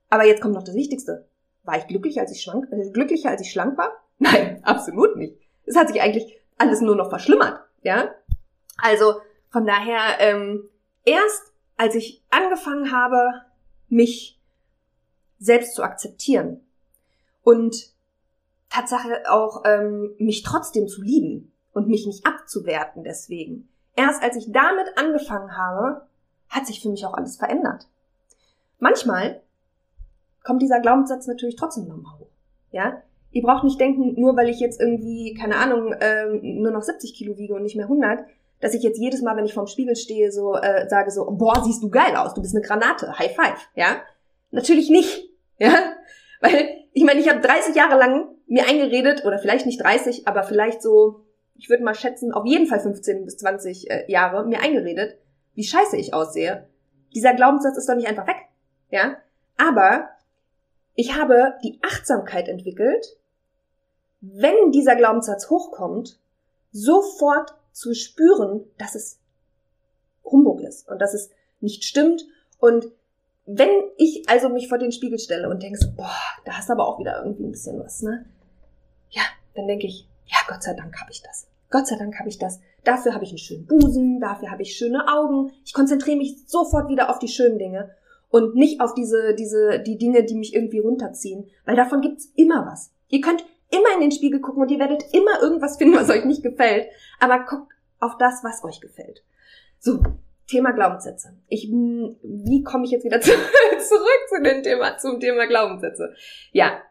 Aber 0.09 0.25
jetzt 0.25 0.41
kommt 0.41 0.55
noch 0.55 0.63
das 0.63 0.75
Wichtigste. 0.75 1.29
War 1.63 1.77
ich 1.77 1.87
glücklich, 1.87 2.19
als 2.19 2.33
ich 2.33 2.41
schlank, 2.41 2.67
äh, 2.71 2.91
glücklicher, 2.91 3.29
als 3.29 3.41
ich 3.41 3.51
schlank 3.51 3.77
war? 3.77 3.93
Nein, 4.19 4.59
absolut 4.63 5.15
nicht. 5.15 5.37
Es 5.65 5.77
hat 5.77 5.87
sich 5.87 6.01
eigentlich 6.01 6.37
alles 6.57 6.81
nur 6.81 6.97
noch 6.97 7.09
verschlimmert. 7.09 7.61
Ja, 7.81 8.09
also 8.77 9.21
von 9.49 9.65
daher, 9.65 10.19
ähm, 10.19 10.69
erst 11.05 11.53
als 11.77 11.95
ich 11.95 12.23
angefangen 12.29 12.91
habe, 12.91 13.41
mich 13.89 14.39
selbst 15.39 15.75
zu 15.75 15.83
akzeptieren 15.83 16.61
und 17.43 17.93
Tatsache 18.69 19.23
auch 19.29 19.63
ähm, 19.65 20.15
mich 20.17 20.43
trotzdem 20.43 20.87
zu 20.87 21.01
lieben 21.01 21.51
und 21.73 21.87
mich 21.87 22.05
nicht 22.05 22.25
abzuwerten 22.25 23.03
deswegen. 23.03 23.69
Erst 23.95 24.21
als 24.21 24.35
ich 24.35 24.51
damit 24.51 24.97
angefangen 24.97 25.55
habe, 25.55 26.07
hat 26.49 26.67
sich 26.67 26.81
für 26.81 26.89
mich 26.89 27.05
auch 27.05 27.13
alles 27.13 27.37
verändert. 27.37 27.87
Manchmal 28.79 29.41
kommt 30.43 30.61
dieser 30.61 30.79
Glaubenssatz 30.79 31.27
natürlich 31.27 31.55
trotzdem 31.55 31.87
nochmal 31.87 32.19
hoch. 32.19 32.29
Ja, 32.71 33.01
ihr 33.31 33.41
braucht 33.41 33.63
nicht 33.63 33.79
denken, 33.79 34.19
nur 34.19 34.35
weil 34.35 34.49
ich 34.49 34.59
jetzt 34.59 34.79
irgendwie 34.79 35.33
keine 35.33 35.55
Ahnung 35.57 35.95
ähm, 35.99 36.61
nur 36.61 36.71
noch 36.71 36.83
70 36.83 37.13
Kilo 37.13 37.37
wiege 37.37 37.53
und 37.53 37.63
nicht 37.63 37.75
mehr 37.75 37.85
100, 37.85 38.25
dass 38.59 38.73
ich 38.73 38.83
jetzt 38.83 38.99
jedes 38.99 39.21
Mal, 39.21 39.35
wenn 39.37 39.45
ich 39.45 39.53
vorm 39.53 39.67
Spiegel 39.67 39.95
stehe, 39.95 40.31
so 40.31 40.55
äh, 40.55 40.87
sage 40.89 41.11
so, 41.11 41.25
boah, 41.29 41.63
siehst 41.63 41.83
du 41.83 41.89
geil 41.89 42.15
aus, 42.15 42.33
du 42.33 42.41
bist 42.41 42.55
eine 42.55 42.65
Granate, 42.65 43.17
High 43.17 43.35
Five, 43.35 43.69
ja? 43.75 44.01
Natürlich 44.51 44.89
nicht, 44.89 45.29
ja? 45.57 45.93
Weil 46.41 46.69
ich 46.93 47.03
meine, 47.03 47.19
ich 47.19 47.29
habe 47.29 47.41
30 47.41 47.75
Jahre 47.75 47.97
lang 47.97 48.29
mir 48.47 48.67
eingeredet, 48.67 49.25
oder 49.25 49.39
vielleicht 49.39 49.65
nicht 49.65 49.83
30, 49.83 50.27
aber 50.27 50.43
vielleicht 50.43 50.81
so, 50.81 51.21
ich 51.55 51.69
würde 51.69 51.83
mal 51.83 51.95
schätzen, 51.95 52.31
auf 52.31 52.45
jeden 52.45 52.67
Fall 52.67 52.79
15 52.79 53.25
bis 53.25 53.37
20 53.37 53.89
äh, 53.89 54.11
Jahre 54.11 54.45
mir 54.45 54.61
eingeredet, 54.61 55.17
wie 55.53 55.63
scheiße 55.63 55.97
ich 55.97 56.13
aussehe. 56.13 56.67
Dieser 57.13 57.33
Glaubenssatz 57.33 57.77
ist 57.77 57.89
doch 57.89 57.95
nicht 57.95 58.07
einfach 58.07 58.27
weg, 58.27 58.37
ja? 58.89 59.17
Aber 59.57 60.09
ich 60.95 61.15
habe 61.15 61.53
die 61.63 61.79
Achtsamkeit 61.83 62.47
entwickelt, 62.47 63.17
wenn 64.21 64.71
dieser 64.71 64.95
Glaubenssatz 64.95 65.49
hochkommt, 65.49 66.19
sofort 66.71 67.53
zu 67.77 67.93
spüren, 67.93 68.65
dass 68.79 68.95
es 68.95 69.19
Humbug 70.23 70.61
ist 70.61 70.89
und 70.89 70.99
dass 70.99 71.13
es 71.13 71.29
nicht 71.61 71.85
stimmt. 71.85 72.25
Und 72.59 72.87
wenn 73.45 73.69
ich 73.97 74.27
also 74.27 74.49
mich 74.49 74.67
vor 74.67 74.79
den 74.79 74.91
Spiegel 74.91 75.19
stelle 75.19 75.47
und 75.47 75.61
denke, 75.61 75.79
boah, 75.95 76.11
da 76.43 76.53
hast 76.53 76.69
du 76.69 76.73
aber 76.73 76.87
auch 76.87 76.99
wieder 76.99 77.23
irgendwie 77.23 77.43
ein 77.43 77.51
bisschen 77.51 77.79
was, 77.79 78.01
ne? 78.01 78.25
Ja, 79.11 79.21
dann 79.55 79.67
denke 79.67 79.85
ich, 79.85 80.07
ja, 80.25 80.37
Gott 80.47 80.63
sei 80.63 80.73
Dank 80.73 80.99
habe 80.99 81.11
ich 81.11 81.21
das. 81.21 81.47
Gott 81.69 81.85
sei 81.87 81.97
Dank 81.97 82.17
habe 82.17 82.29
ich 82.29 82.39
das. 82.39 82.59
Dafür 82.83 83.13
habe 83.13 83.23
ich 83.25 83.29
einen 83.29 83.37
schönen 83.37 83.67
Busen, 83.67 84.19
dafür 84.19 84.49
habe 84.49 84.63
ich 84.63 84.75
schöne 84.75 85.07
Augen. 85.07 85.51
Ich 85.63 85.73
konzentriere 85.73 86.17
mich 86.17 86.47
sofort 86.47 86.89
wieder 86.89 87.11
auf 87.11 87.19
die 87.19 87.27
schönen 87.27 87.59
Dinge 87.59 87.91
und 88.29 88.55
nicht 88.55 88.81
auf 88.81 88.95
diese, 88.95 89.35
diese, 89.35 89.79
die 89.79 89.97
Dinge, 89.97 90.23
die 90.23 90.35
mich 90.35 90.55
irgendwie 90.55 90.79
runterziehen, 90.79 91.47
weil 91.65 91.75
davon 91.75 92.01
gibt's 92.01 92.31
immer 92.35 92.65
was. 92.65 92.91
Ihr 93.09 93.21
könnt 93.21 93.45
immer 93.69 93.93
in 93.95 94.01
den 94.01 94.11
Spiegel 94.11 94.39
gucken 94.39 94.61
und 94.61 94.71
ihr 94.71 94.79
werdet 94.79 95.03
immer 95.13 95.41
irgendwas 95.41 95.77
finden, 95.77 95.97
was 95.97 96.09
euch 96.09 96.25
nicht 96.25 96.43
gefällt. 96.43 96.87
Aber 97.19 97.45
guckt 97.45 97.71
auf 97.99 98.17
das, 98.17 98.43
was 98.43 98.63
euch 98.63 98.79
gefällt. 98.79 99.23
So, 99.79 99.99
Thema 100.47 100.71
Glaubenssätze. 100.71 101.33
Ich, 101.47 101.69
wie 101.69 102.63
komme 102.63 102.85
ich 102.85 102.91
jetzt 102.91 103.03
wieder 103.03 103.21
zu, 103.21 103.31
zurück 103.31 104.21
zu 104.29 104.41
dem 104.41 104.63
Thema, 104.63 104.97
zum 104.97 105.19
Thema 105.19 105.45
Glaubenssätze? 105.45 106.13
Ja, 106.51 106.81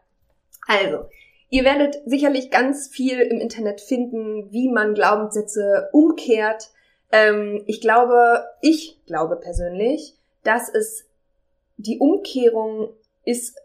also, 0.67 1.05
ihr 1.49 1.63
werdet 1.63 1.97
sicherlich 2.05 2.51
ganz 2.51 2.87
viel 2.87 3.19
im 3.19 3.39
Internet 3.39 3.81
finden, 3.81 4.51
wie 4.51 4.69
man 4.69 4.93
Glaubenssätze 4.93 5.89
umkehrt. 5.91 6.69
Ähm, 7.11 7.63
ich 7.65 7.81
glaube, 7.81 8.45
ich 8.61 8.99
glaube 9.05 9.37
persönlich, 9.37 10.13
dass 10.43 10.69
es 10.69 11.05
die 11.77 11.99
Umkehrung 11.99 12.93
ist 13.23 13.57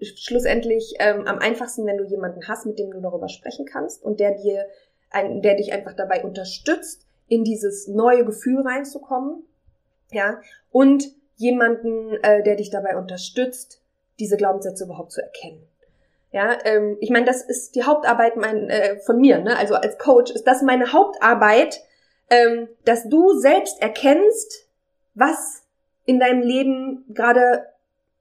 schlussendlich 0.00 0.94
ähm, 0.98 1.26
am 1.26 1.38
einfachsten, 1.38 1.86
wenn 1.86 1.98
du 1.98 2.04
jemanden 2.04 2.46
hast, 2.46 2.66
mit 2.66 2.78
dem 2.78 2.90
du 2.90 3.00
darüber 3.00 3.28
sprechen 3.28 3.66
kannst 3.66 4.02
und 4.02 4.20
der 4.20 4.32
dir, 4.32 4.66
ein, 5.10 5.42
der 5.42 5.56
dich 5.56 5.72
einfach 5.72 5.94
dabei 5.94 6.24
unterstützt, 6.24 7.06
in 7.28 7.44
dieses 7.44 7.88
neue 7.88 8.24
Gefühl 8.24 8.62
reinzukommen, 8.62 9.44
ja, 10.10 10.40
und 10.70 11.04
jemanden, 11.36 12.12
äh, 12.22 12.42
der 12.42 12.56
dich 12.56 12.70
dabei 12.70 12.96
unterstützt, 12.96 13.82
diese 14.18 14.36
Glaubenssätze 14.36 14.84
überhaupt 14.84 15.12
zu 15.12 15.22
erkennen. 15.22 15.62
Ja, 16.30 16.58
ähm, 16.64 16.96
ich 17.00 17.10
meine, 17.10 17.24
das 17.24 17.42
ist 17.42 17.74
die 17.74 17.84
Hauptarbeit 17.84 18.36
mein, 18.36 18.68
äh, 18.68 18.98
von 19.00 19.18
mir, 19.18 19.38
ne? 19.38 19.56
Also 19.56 19.74
als 19.74 19.98
Coach 19.98 20.30
ist 20.30 20.46
das 20.46 20.62
meine 20.62 20.92
Hauptarbeit, 20.92 21.80
ähm, 22.28 22.68
dass 22.84 23.08
du 23.08 23.32
selbst 23.38 23.80
erkennst, 23.80 24.68
was 25.14 25.62
in 26.04 26.20
deinem 26.20 26.42
Leben 26.42 27.04
gerade 27.08 27.66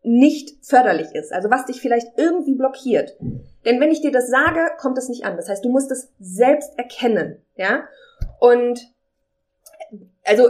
nicht 0.03 0.65
förderlich 0.65 1.13
ist, 1.13 1.33
also 1.33 1.49
was 1.49 1.65
dich 1.65 1.81
vielleicht 1.81 2.07
irgendwie 2.17 2.55
blockiert. 2.55 3.17
Denn 3.65 3.79
wenn 3.79 3.91
ich 3.91 4.01
dir 4.01 4.11
das 4.11 4.29
sage, 4.29 4.71
kommt 4.77 4.97
es 4.97 5.09
nicht 5.09 5.25
an. 5.25 5.35
Das 5.35 5.49
heißt, 5.49 5.65
du 5.65 5.69
musst 5.69 5.91
es 5.91 6.09
selbst 6.19 6.77
erkennen, 6.77 7.43
ja? 7.55 7.83
Und 8.39 8.79
also 10.25 10.49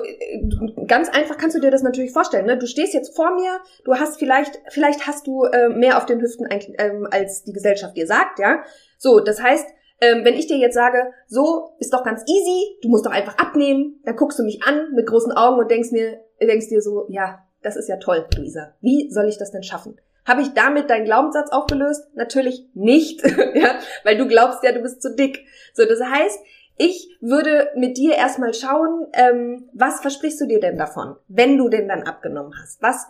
ganz 0.87 1.09
einfach 1.09 1.37
kannst 1.37 1.55
du 1.55 1.61
dir 1.61 1.71
das 1.71 1.83
natürlich 1.83 2.11
vorstellen. 2.11 2.45
Ne? 2.45 2.57
Du 2.57 2.65
stehst 2.65 2.93
jetzt 2.93 3.15
vor 3.15 3.35
mir, 3.35 3.59
du 3.85 3.95
hast 3.95 4.17
vielleicht, 4.17 4.59
vielleicht 4.69 5.05
hast 5.05 5.27
du 5.27 5.43
äh, 5.43 5.69
mehr 5.69 5.97
auf 5.97 6.05
den 6.05 6.19
Hüften 6.19 6.47
ähm, 6.49 7.07
als 7.11 7.43
die 7.43 7.53
Gesellschaft 7.53 7.95
dir 7.95 8.07
sagt, 8.07 8.39
ja. 8.39 8.63
So, 8.97 9.19
das 9.19 9.41
heißt, 9.41 9.67
ähm, 10.01 10.25
wenn 10.25 10.33
ich 10.33 10.47
dir 10.47 10.57
jetzt 10.57 10.73
sage, 10.73 11.11
so 11.27 11.75
ist 11.79 11.93
doch 11.93 12.03
ganz 12.03 12.23
easy, 12.27 12.79
du 12.81 12.89
musst 12.89 13.05
doch 13.05 13.11
einfach 13.11 13.37
abnehmen, 13.37 13.99
dann 14.03 14.15
guckst 14.15 14.39
du 14.39 14.43
mich 14.43 14.63
an 14.63 14.93
mit 14.93 15.07
großen 15.07 15.31
Augen 15.31 15.59
und 15.59 15.69
denkst 15.69 15.91
mir, 15.91 16.21
denkst 16.39 16.69
dir 16.69 16.81
so, 16.81 17.05
ja, 17.09 17.46
das 17.61 17.75
ist 17.75 17.89
ja 17.89 17.97
toll, 17.97 18.27
Luisa. 18.35 18.73
Wie 18.81 19.09
soll 19.11 19.27
ich 19.27 19.37
das 19.37 19.51
denn 19.51 19.63
schaffen? 19.63 19.99
Habe 20.25 20.41
ich 20.41 20.53
damit 20.53 20.89
deinen 20.89 21.05
Glaubenssatz 21.05 21.51
aufgelöst? 21.51 22.03
Natürlich 22.13 22.67
nicht, 22.73 23.23
ja, 23.55 23.79
weil 24.03 24.17
du 24.17 24.27
glaubst 24.27 24.63
ja, 24.63 24.73
du 24.73 24.81
bist 24.81 25.01
zu 25.01 25.15
dick. 25.15 25.45
So, 25.73 25.85
das 25.85 26.01
heißt, 26.01 26.39
ich 26.77 27.17
würde 27.21 27.69
mit 27.75 27.97
dir 27.97 28.15
erstmal 28.15 28.53
schauen, 28.53 29.07
ähm, 29.13 29.69
was 29.73 30.01
versprichst 30.01 30.39
du 30.41 30.45
dir 30.45 30.59
denn 30.59 30.77
davon, 30.77 31.15
wenn 31.27 31.57
du 31.57 31.69
denn 31.69 31.87
dann 31.87 32.03
abgenommen 32.03 32.53
hast? 32.61 32.81
Was, 32.81 33.07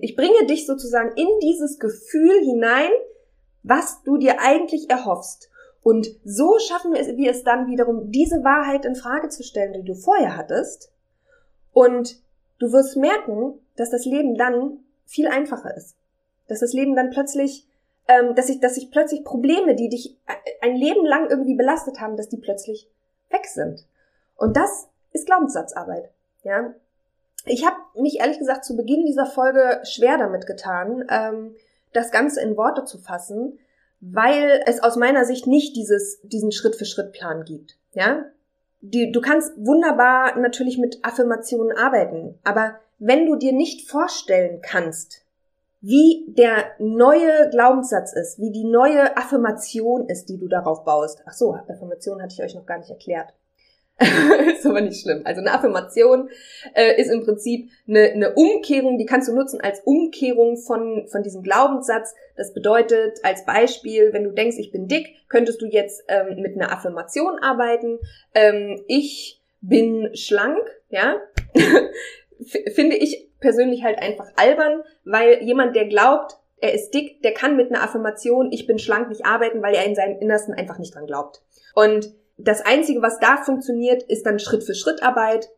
ich 0.00 0.16
bringe 0.16 0.46
dich 0.48 0.66
sozusagen 0.66 1.12
in 1.16 1.28
dieses 1.40 1.78
Gefühl 1.78 2.40
hinein, 2.40 2.90
was 3.62 4.02
du 4.02 4.16
dir 4.16 4.40
eigentlich 4.40 4.90
erhoffst. 4.90 5.50
Und 5.82 6.08
so 6.24 6.58
schaffen 6.58 6.94
wir 6.94 7.30
es 7.30 7.44
dann 7.44 7.68
wiederum, 7.68 8.10
diese 8.10 8.42
Wahrheit 8.42 8.84
in 8.84 8.96
Frage 8.96 9.28
zu 9.28 9.42
stellen, 9.42 9.74
die 9.74 9.84
du 9.84 9.94
vorher 9.94 10.36
hattest. 10.36 10.90
Und 11.72 12.23
du 12.58 12.72
wirst 12.72 12.96
merken, 12.96 13.60
dass 13.76 13.90
das 13.90 14.04
Leben 14.04 14.36
dann 14.36 14.78
viel 15.06 15.28
einfacher 15.28 15.76
ist. 15.76 15.96
Dass 16.48 16.60
das 16.60 16.72
Leben 16.72 16.94
dann 16.94 17.10
plötzlich, 17.10 17.66
ähm, 18.08 18.34
dass 18.34 18.46
sich, 18.48 18.60
dass 18.60 18.74
sich 18.74 18.90
plötzlich 18.90 19.24
Probleme, 19.24 19.74
die 19.74 19.88
dich 19.88 20.16
ein 20.60 20.76
Leben 20.76 21.04
lang 21.04 21.28
irgendwie 21.30 21.54
belastet 21.54 22.00
haben, 22.00 22.16
dass 22.16 22.28
die 22.28 22.38
plötzlich 22.38 22.88
weg 23.30 23.46
sind. 23.46 23.86
Und 24.36 24.56
das 24.56 24.88
ist 25.12 25.26
Glaubenssatzarbeit. 25.26 26.10
Ja, 26.42 26.74
ich 27.46 27.64
habe 27.64 27.76
mich 27.94 28.20
ehrlich 28.20 28.38
gesagt 28.38 28.64
zu 28.64 28.76
Beginn 28.76 29.06
dieser 29.06 29.26
Folge 29.26 29.80
schwer 29.84 30.18
damit 30.18 30.46
getan, 30.46 31.04
ähm, 31.10 31.54
das 31.92 32.10
Ganze 32.10 32.40
in 32.40 32.56
Worte 32.56 32.84
zu 32.84 32.98
fassen, 32.98 33.58
weil 34.00 34.62
es 34.66 34.82
aus 34.82 34.96
meiner 34.96 35.24
Sicht 35.24 35.46
nicht 35.46 35.76
dieses, 35.76 36.20
diesen 36.22 36.52
Schritt-für-Schritt-Plan 36.52 37.44
gibt. 37.44 37.78
Ja, 37.92 38.26
die, 38.92 39.12
du 39.12 39.20
kannst 39.20 39.52
wunderbar 39.56 40.38
natürlich 40.38 40.78
mit 40.78 40.98
Affirmationen 41.02 41.76
arbeiten, 41.76 42.38
aber 42.44 42.78
wenn 42.98 43.26
du 43.26 43.36
dir 43.36 43.52
nicht 43.52 43.88
vorstellen 43.90 44.60
kannst, 44.62 45.22
wie 45.80 46.24
der 46.28 46.64
neue 46.78 47.50
Glaubenssatz 47.50 48.14
ist, 48.14 48.38
wie 48.38 48.50
die 48.50 48.64
neue 48.64 49.16
Affirmation 49.16 50.08
ist, 50.08 50.30
die 50.30 50.38
du 50.38 50.48
darauf 50.48 50.84
baust. 50.84 51.22
Ach 51.26 51.32
so, 51.32 51.54
Affirmation 51.54 52.22
hatte 52.22 52.32
ich 52.32 52.42
euch 52.42 52.54
noch 52.54 52.64
gar 52.64 52.78
nicht 52.78 52.88
erklärt. 52.88 53.34
ist 54.56 54.66
aber 54.66 54.80
nicht 54.80 55.00
schlimm. 55.00 55.22
Also 55.24 55.40
eine 55.40 55.52
Affirmation 55.52 56.28
äh, 56.74 57.00
ist 57.00 57.10
im 57.10 57.24
Prinzip 57.24 57.70
eine, 57.88 58.10
eine 58.10 58.34
Umkehrung, 58.34 58.98
die 58.98 59.06
kannst 59.06 59.28
du 59.28 59.34
nutzen 59.34 59.60
als 59.60 59.80
Umkehrung 59.84 60.56
von, 60.56 61.06
von 61.08 61.22
diesem 61.22 61.42
Glaubenssatz. 61.42 62.14
Das 62.36 62.52
bedeutet 62.52 63.20
als 63.22 63.44
Beispiel, 63.44 64.12
wenn 64.12 64.24
du 64.24 64.32
denkst, 64.32 64.56
ich 64.58 64.72
bin 64.72 64.88
dick, 64.88 65.14
könntest 65.28 65.62
du 65.62 65.66
jetzt 65.66 66.02
ähm, 66.08 66.40
mit 66.40 66.56
einer 66.56 66.72
Affirmation 66.72 67.38
arbeiten. 67.40 67.98
Ähm, 68.34 68.82
ich 68.88 69.40
bin 69.60 70.10
schlank, 70.14 70.58
ja. 70.88 71.20
finde 72.74 72.96
ich 72.96 73.30
persönlich 73.38 73.84
halt 73.84 73.98
einfach 73.98 74.26
albern, 74.36 74.82
weil 75.04 75.42
jemand, 75.42 75.76
der 75.76 75.86
glaubt, 75.86 76.36
er 76.56 76.74
ist 76.74 76.90
dick, 76.92 77.22
der 77.22 77.32
kann 77.32 77.56
mit 77.56 77.70
einer 77.70 77.82
Affirmation, 77.82 78.50
ich 78.50 78.66
bin 78.66 78.78
schlank, 78.78 79.08
nicht 79.08 79.24
arbeiten, 79.24 79.62
weil 79.62 79.74
er 79.74 79.84
in 79.84 79.94
seinem 79.94 80.18
Innersten 80.18 80.54
einfach 80.54 80.78
nicht 80.78 80.94
dran 80.94 81.06
glaubt. 81.06 81.42
Und 81.74 82.12
das 82.36 82.60
Einzige, 82.62 83.02
was 83.02 83.20
da 83.20 83.36
funktioniert, 83.36 84.02
ist 84.02 84.26
dann 84.26 84.38
Schritt 84.38 84.64
für 84.64 84.74
Schritt 84.74 85.02
Arbeit. 85.02 85.50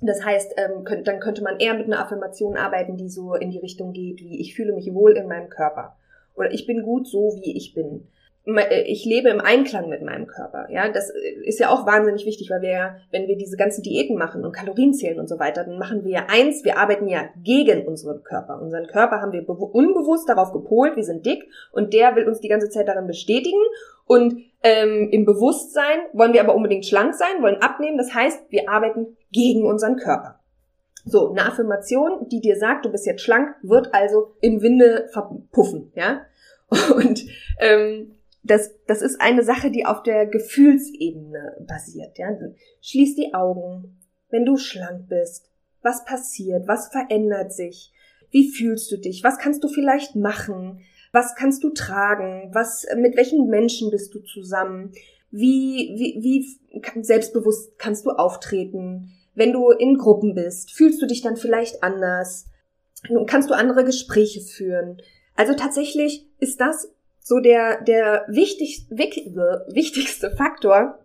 Das 0.00 0.24
heißt, 0.24 0.54
ähm, 0.56 0.84
könnt, 0.84 1.06
dann 1.08 1.20
könnte 1.20 1.42
man 1.42 1.58
eher 1.58 1.74
mit 1.74 1.86
einer 1.86 2.00
Affirmation 2.00 2.56
arbeiten, 2.56 2.96
die 2.96 3.08
so 3.08 3.34
in 3.34 3.50
die 3.50 3.58
Richtung 3.58 3.92
geht, 3.92 4.20
wie 4.20 4.40
ich 4.40 4.54
fühle 4.54 4.72
mich 4.72 4.92
wohl 4.92 5.12
in 5.12 5.28
meinem 5.28 5.48
Körper. 5.48 5.96
Oder 6.34 6.52
ich 6.52 6.66
bin 6.66 6.82
gut 6.82 7.08
so, 7.08 7.38
wie 7.42 7.56
ich 7.56 7.74
bin. 7.74 8.08
Äh, 8.46 8.82
ich 8.82 9.04
lebe 9.04 9.28
im 9.28 9.40
Einklang 9.40 9.88
mit 9.88 10.02
meinem 10.02 10.26
Körper. 10.26 10.66
Ja, 10.70 10.88
das 10.90 11.10
äh, 11.10 11.44
ist 11.44 11.58
ja 11.58 11.70
auch 11.70 11.86
wahnsinnig 11.86 12.24
wichtig, 12.24 12.50
weil 12.50 12.62
wir 12.62 12.70
ja, 12.70 12.96
wenn 13.10 13.26
wir 13.26 13.36
diese 13.36 13.56
ganzen 13.56 13.82
Diäten 13.82 14.16
machen 14.16 14.44
und 14.44 14.52
Kalorien 14.52 14.94
zählen 14.94 15.18
und 15.18 15.28
so 15.28 15.38
weiter, 15.38 15.64
dann 15.64 15.78
machen 15.78 16.04
wir 16.04 16.12
ja 16.12 16.26
eins, 16.28 16.64
wir 16.64 16.78
arbeiten 16.78 17.08
ja 17.08 17.28
gegen 17.42 17.86
unseren 17.86 18.22
Körper. 18.22 18.60
Unseren 18.60 18.86
Körper 18.86 19.20
haben 19.20 19.32
wir 19.32 19.48
unbewusst 19.48 20.28
darauf 20.28 20.52
gepolt, 20.52 20.96
wir 20.96 21.04
sind 21.04 21.26
dick 21.26 21.44
und 21.72 21.92
der 21.92 22.14
will 22.16 22.26
uns 22.26 22.40
die 22.40 22.48
ganze 22.48 22.68
Zeit 22.68 22.88
darin 22.88 23.06
bestätigen 23.06 23.60
und 24.06 24.36
ähm, 24.62 25.08
im 25.10 25.24
Bewusstsein 25.24 25.98
wollen 26.12 26.32
wir 26.32 26.40
aber 26.40 26.54
unbedingt 26.54 26.86
schlank 26.86 27.14
sein, 27.14 27.42
wollen 27.42 27.60
abnehmen. 27.60 27.98
Das 27.98 28.14
heißt, 28.14 28.50
wir 28.50 28.68
arbeiten 28.68 29.16
gegen 29.32 29.64
unseren 29.64 29.96
Körper. 29.96 30.40
So, 31.04 31.30
eine 31.30 31.46
Affirmation, 31.46 32.28
die 32.28 32.40
dir 32.40 32.56
sagt, 32.56 32.84
du 32.84 32.90
bist 32.90 33.06
jetzt 33.06 33.22
schlank, 33.22 33.54
wird 33.62 33.94
also 33.94 34.32
im 34.40 34.62
Winde 34.62 35.08
verpuffen, 35.12 35.92
ja. 35.94 36.22
Und 36.96 37.24
ähm, 37.60 38.15
das, 38.46 38.70
das 38.86 39.02
ist 39.02 39.20
eine 39.20 39.42
Sache, 39.42 39.70
die 39.70 39.86
auf 39.86 40.02
der 40.02 40.26
Gefühlsebene 40.26 41.64
basiert. 41.66 42.18
Ja? 42.18 42.28
Schließ 42.80 43.16
die 43.16 43.34
Augen, 43.34 43.98
wenn 44.30 44.44
du 44.44 44.56
schlank 44.56 45.08
bist. 45.08 45.50
Was 45.82 46.04
passiert? 46.04 46.66
Was 46.66 46.88
verändert 46.88 47.52
sich? 47.52 47.92
Wie 48.30 48.50
fühlst 48.50 48.90
du 48.90 48.96
dich? 48.96 49.22
Was 49.22 49.38
kannst 49.38 49.62
du 49.62 49.68
vielleicht 49.68 50.16
machen? 50.16 50.80
Was 51.12 51.34
kannst 51.34 51.62
du 51.62 51.70
tragen? 51.70 52.50
Was, 52.52 52.86
mit 52.96 53.16
welchen 53.16 53.48
Menschen 53.48 53.90
bist 53.90 54.14
du 54.14 54.20
zusammen? 54.20 54.92
Wie, 55.30 55.94
wie, 55.96 56.22
wie 56.22 57.02
selbstbewusst 57.02 57.78
kannst 57.78 58.06
du 58.06 58.10
auftreten? 58.10 59.12
Wenn 59.34 59.52
du 59.52 59.70
in 59.70 59.98
Gruppen 59.98 60.34
bist, 60.34 60.72
fühlst 60.72 61.00
du 61.00 61.06
dich 61.06 61.22
dann 61.22 61.36
vielleicht 61.36 61.82
anders? 61.82 62.46
Kannst 63.26 63.50
du 63.50 63.54
andere 63.54 63.84
Gespräche 63.84 64.40
führen? 64.40 65.00
Also 65.34 65.54
tatsächlich 65.54 66.26
ist 66.40 66.60
das 66.60 66.90
so 67.26 67.40
der, 67.40 67.82
der 67.82 68.24
wichtig, 68.28 68.86
wichtigste, 68.88 69.66
wichtigste 69.68 70.30
Faktor 70.30 71.00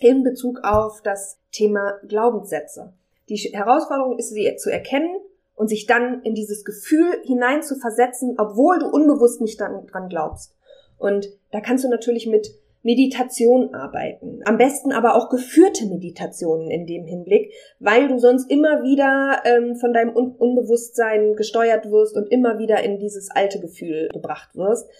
in 0.00 0.24
Bezug 0.24 0.58
auf 0.64 1.02
das 1.02 1.38
Thema 1.52 2.00
Glaubenssätze. 2.08 2.94
Die 3.28 3.36
Herausforderung 3.36 4.18
ist, 4.18 4.30
sie 4.30 4.56
zu 4.56 4.72
erkennen 4.72 5.14
und 5.54 5.68
sich 5.68 5.86
dann 5.86 6.20
in 6.24 6.34
dieses 6.34 6.64
Gefühl 6.64 7.06
hinein 7.22 7.62
zu 7.62 7.76
versetzen, 7.76 8.34
obwohl 8.38 8.80
du 8.80 8.88
unbewusst 8.88 9.40
nicht 9.40 9.60
dran 9.60 10.08
glaubst. 10.08 10.56
Und 10.98 11.28
da 11.52 11.60
kannst 11.60 11.84
du 11.84 11.88
natürlich 11.88 12.26
mit 12.26 12.48
Meditation 12.82 13.72
arbeiten. 13.72 14.40
Am 14.44 14.58
besten 14.58 14.90
aber 14.90 15.14
auch 15.14 15.28
geführte 15.28 15.86
Meditationen 15.86 16.72
in 16.72 16.88
dem 16.88 17.04
Hinblick, 17.04 17.52
weil 17.78 18.08
du 18.08 18.18
sonst 18.18 18.50
immer 18.50 18.82
wieder 18.82 19.42
ähm, 19.44 19.76
von 19.76 19.92
deinem 19.92 20.16
Un 20.16 20.34
Unbewusstsein 20.36 21.36
gesteuert 21.36 21.88
wirst 21.92 22.16
und 22.16 22.26
immer 22.32 22.58
wieder 22.58 22.82
in 22.82 22.98
dieses 22.98 23.30
alte 23.30 23.60
Gefühl 23.60 24.08
gebracht 24.12 24.56
wirst. 24.56 24.90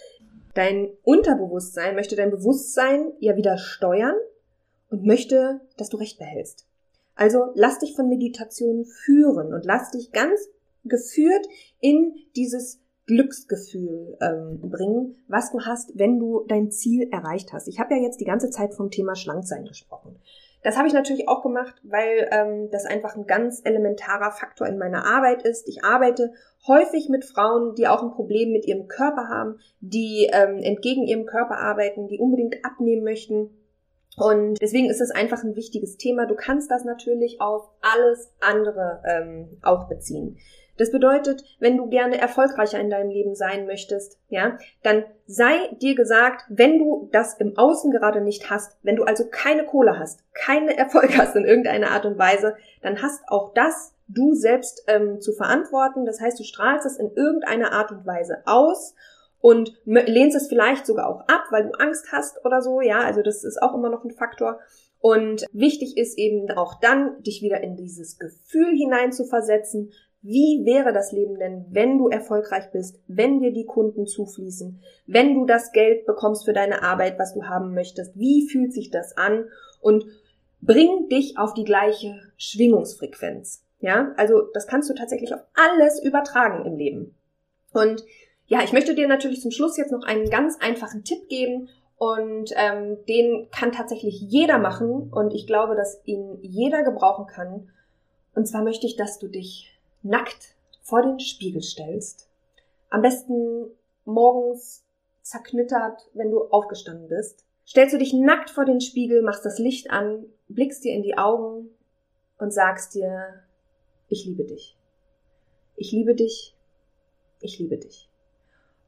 Dein 0.53 0.91
Unterbewusstsein 1.03 1.95
möchte 1.95 2.15
dein 2.15 2.31
Bewusstsein 2.31 3.11
ja 3.19 3.35
wieder 3.35 3.57
steuern 3.57 4.15
und 4.89 5.05
möchte, 5.05 5.61
dass 5.77 5.89
du 5.89 5.97
Recht 5.97 6.19
behältst. 6.19 6.67
Also 7.15 7.51
lass 7.55 7.79
dich 7.79 7.95
von 7.95 8.09
Meditation 8.09 8.85
führen 8.85 9.53
und 9.53 9.65
lass 9.65 9.91
dich 9.91 10.11
ganz 10.11 10.49
geführt 10.83 11.47
in 11.79 12.13
dieses 12.35 12.79
Glücksgefühl 13.05 14.17
ähm, 14.21 14.59
bringen, 14.69 15.15
was 15.27 15.51
du 15.51 15.61
hast, 15.61 15.97
wenn 15.97 16.19
du 16.19 16.45
dein 16.47 16.71
Ziel 16.71 17.09
erreicht 17.11 17.51
hast. 17.51 17.67
Ich 17.67 17.79
habe 17.79 17.95
ja 17.95 18.01
jetzt 18.01 18.19
die 18.19 18.25
ganze 18.25 18.49
Zeit 18.49 18.73
vom 18.73 18.91
Thema 18.91 19.15
Schlanksein 19.15 19.65
gesprochen. 19.65 20.15
Das 20.63 20.77
habe 20.77 20.87
ich 20.87 20.93
natürlich 20.93 21.27
auch 21.27 21.43
gemacht, 21.43 21.75
weil 21.83 22.29
ähm, 22.31 22.69
das 22.71 22.85
einfach 22.85 23.15
ein 23.15 23.27
ganz 23.27 23.61
elementarer 23.63 24.31
Faktor 24.31 24.65
in 24.67 24.77
meiner 24.77 25.05
Arbeit 25.05 25.43
ist. 25.43 25.67
Ich 25.67 25.83
arbeite 25.83 26.33
häufig 26.67 27.09
mit 27.09 27.25
Frauen, 27.25 27.75
die 27.75 27.87
auch 27.87 28.01
ein 28.01 28.11
Problem 28.11 28.51
mit 28.51 28.65
ihrem 28.65 28.87
Körper 28.87 29.27
haben, 29.27 29.59
die 29.81 30.29
ähm, 30.31 30.59
entgegen 30.59 31.03
ihrem 31.03 31.25
Körper 31.25 31.57
arbeiten, 31.57 32.07
die 32.07 32.17
unbedingt 32.17 32.63
abnehmen 32.63 33.03
möchten. 33.03 33.49
Und 34.17 34.61
deswegen 34.61 34.89
ist 34.89 35.01
es 35.01 35.11
einfach 35.11 35.43
ein 35.43 35.55
wichtiges 35.55 35.97
Thema. 35.97 36.25
Du 36.25 36.35
kannst 36.35 36.69
das 36.69 36.83
natürlich 36.83 37.41
auf 37.41 37.69
alles 37.81 38.31
andere 38.39 39.01
ähm, 39.05 39.57
auch 39.63 39.87
beziehen. 39.87 40.37
Das 40.77 40.91
bedeutet, 40.91 41.43
wenn 41.59 41.77
du 41.77 41.87
gerne 41.87 42.17
erfolgreicher 42.17 42.79
in 42.79 42.89
deinem 42.89 43.11
Leben 43.11 43.35
sein 43.35 43.67
möchtest, 43.67 44.17
ja, 44.29 44.57
dann 44.81 45.03
sei 45.27 45.69
dir 45.81 45.95
gesagt, 45.95 46.45
wenn 46.49 46.79
du 46.79 47.09
das 47.11 47.35
im 47.35 47.57
Außen 47.57 47.91
gerade 47.91 48.21
nicht 48.21 48.49
hast, 48.49 48.75
wenn 48.81 48.95
du 48.95 49.03
also 49.03 49.25
keine 49.29 49.65
Kohle 49.65 49.99
hast, 49.99 50.23
keinen 50.33 50.69
Erfolg 50.77 51.15
hast 51.17 51.35
in 51.35 51.45
irgendeiner 51.45 51.91
Art 51.91 52.05
und 52.05 52.17
Weise, 52.17 52.55
dann 52.81 53.01
hast 53.01 53.21
auch 53.27 53.53
das 53.53 53.93
du 54.07 54.33
selbst 54.33 54.83
ähm, 54.87 55.21
zu 55.21 55.31
verantworten. 55.33 56.05
Das 56.05 56.19
heißt, 56.19 56.39
du 56.39 56.43
strahlst 56.43 56.85
es 56.85 56.97
in 56.97 57.11
irgendeiner 57.15 57.71
Art 57.71 57.91
und 57.91 58.05
Weise 58.05 58.43
aus 58.45 58.95
und 59.43 59.73
lehnst 59.83 60.37
es 60.37 60.47
vielleicht 60.47 60.85
sogar 60.85 61.09
auch 61.09 61.19
ab, 61.27 61.43
weil 61.51 61.63
du 61.63 61.71
Angst 61.71 62.13
hast 62.13 62.45
oder 62.45 62.61
so. 62.61 62.79
Ja, 62.79 63.01
also 63.01 63.21
das 63.21 63.43
ist 63.43 63.61
auch 63.61 63.75
immer 63.75 63.89
noch 63.89 64.05
ein 64.05 64.15
Faktor. 64.15 64.61
Und 64.99 65.45
wichtig 65.51 65.97
ist 65.97 66.17
eben 66.17 66.49
auch 66.51 66.79
dann, 66.79 67.21
dich 67.23 67.41
wieder 67.41 67.59
in 67.59 67.75
dieses 67.75 68.17
Gefühl 68.17 68.73
hinein 68.77 69.11
zu 69.11 69.25
versetzen, 69.25 69.91
wie 70.21 70.61
wäre 70.63 70.93
das 70.93 71.11
Leben 71.11 71.39
denn, 71.39 71.65
wenn 71.71 71.97
du 71.97 72.07
erfolgreich 72.07 72.71
bist, 72.71 73.01
wenn 73.07 73.41
dir 73.41 73.51
die 73.51 73.65
Kunden 73.65 74.07
zufließen, 74.07 74.79
wenn 75.07 75.35
du 75.35 75.45
das 75.45 75.73
Geld 75.73 76.05
bekommst 76.05 76.45
für 76.45 76.53
deine 76.53 76.81
Arbeit, 76.81 77.19
was 77.19 77.33
du 77.33 77.43
haben 77.43 77.73
möchtest? 77.73 78.17
Wie 78.17 78.47
fühlt 78.49 78.71
sich 78.71 78.91
das 78.91 79.17
an? 79.17 79.49
Und 79.81 80.05
bring 80.61 81.09
dich 81.09 81.37
auf 81.37 81.53
die 81.53 81.65
gleiche 81.65 82.15
Schwingungsfrequenz. 82.37 83.65
Ja, 83.81 84.13
also 84.15 84.43
das 84.53 84.67
kannst 84.67 84.89
du 84.89 84.93
tatsächlich 84.93 85.33
auf 85.33 85.41
alles 85.53 86.01
übertragen 86.01 86.65
im 86.65 86.77
Leben. 86.77 87.17
Und 87.73 88.05
ja, 88.47 88.63
ich 88.63 88.73
möchte 88.73 88.95
dir 88.95 89.07
natürlich 89.07 89.41
zum 89.41 89.51
Schluss 89.51 89.77
jetzt 89.77 89.91
noch 89.91 90.03
einen 90.03 90.29
ganz 90.29 90.57
einfachen 90.59 91.03
Tipp 91.03 91.29
geben 91.29 91.69
und 91.97 92.51
ähm, 92.55 92.97
den 93.07 93.49
kann 93.51 93.71
tatsächlich 93.71 94.19
jeder 94.19 94.57
machen 94.57 95.11
und 95.11 95.33
ich 95.33 95.47
glaube, 95.47 95.75
dass 95.75 96.01
ihn 96.05 96.37
jeder 96.41 96.83
gebrauchen 96.83 97.27
kann. 97.27 97.71
Und 98.35 98.47
zwar 98.47 98.63
möchte 98.63 98.87
ich, 98.87 98.95
dass 98.95 99.19
du 99.19 99.27
dich 99.27 99.79
nackt 100.01 100.55
vor 100.81 101.01
den 101.01 101.19
Spiegel 101.19 101.61
stellst. 101.61 102.29
Am 102.89 103.01
besten 103.01 103.67
morgens 104.05 104.83
zerknittert, 105.21 106.09
wenn 106.13 106.29
du 106.29 106.43
aufgestanden 106.49 107.07
bist. 107.07 107.45
Stellst 107.65 107.93
du 107.93 107.97
dich 107.97 108.13
nackt 108.13 108.49
vor 108.49 108.65
den 108.65 108.81
Spiegel, 108.81 109.21
machst 109.21 109.45
das 109.45 109.57
Licht 109.57 109.89
an, 109.89 110.25
blickst 110.49 110.83
dir 110.83 110.93
in 110.93 111.03
die 111.03 111.17
Augen 111.17 111.69
und 112.37 112.51
sagst 112.51 112.93
dir, 112.93 113.43
ich 114.09 114.25
liebe 114.25 114.43
dich. 114.43 114.77
Ich 115.77 115.91
liebe 115.91 116.13
dich. 116.13 116.55
Ich 117.39 117.57
liebe 117.59 117.77
dich. 117.77 118.12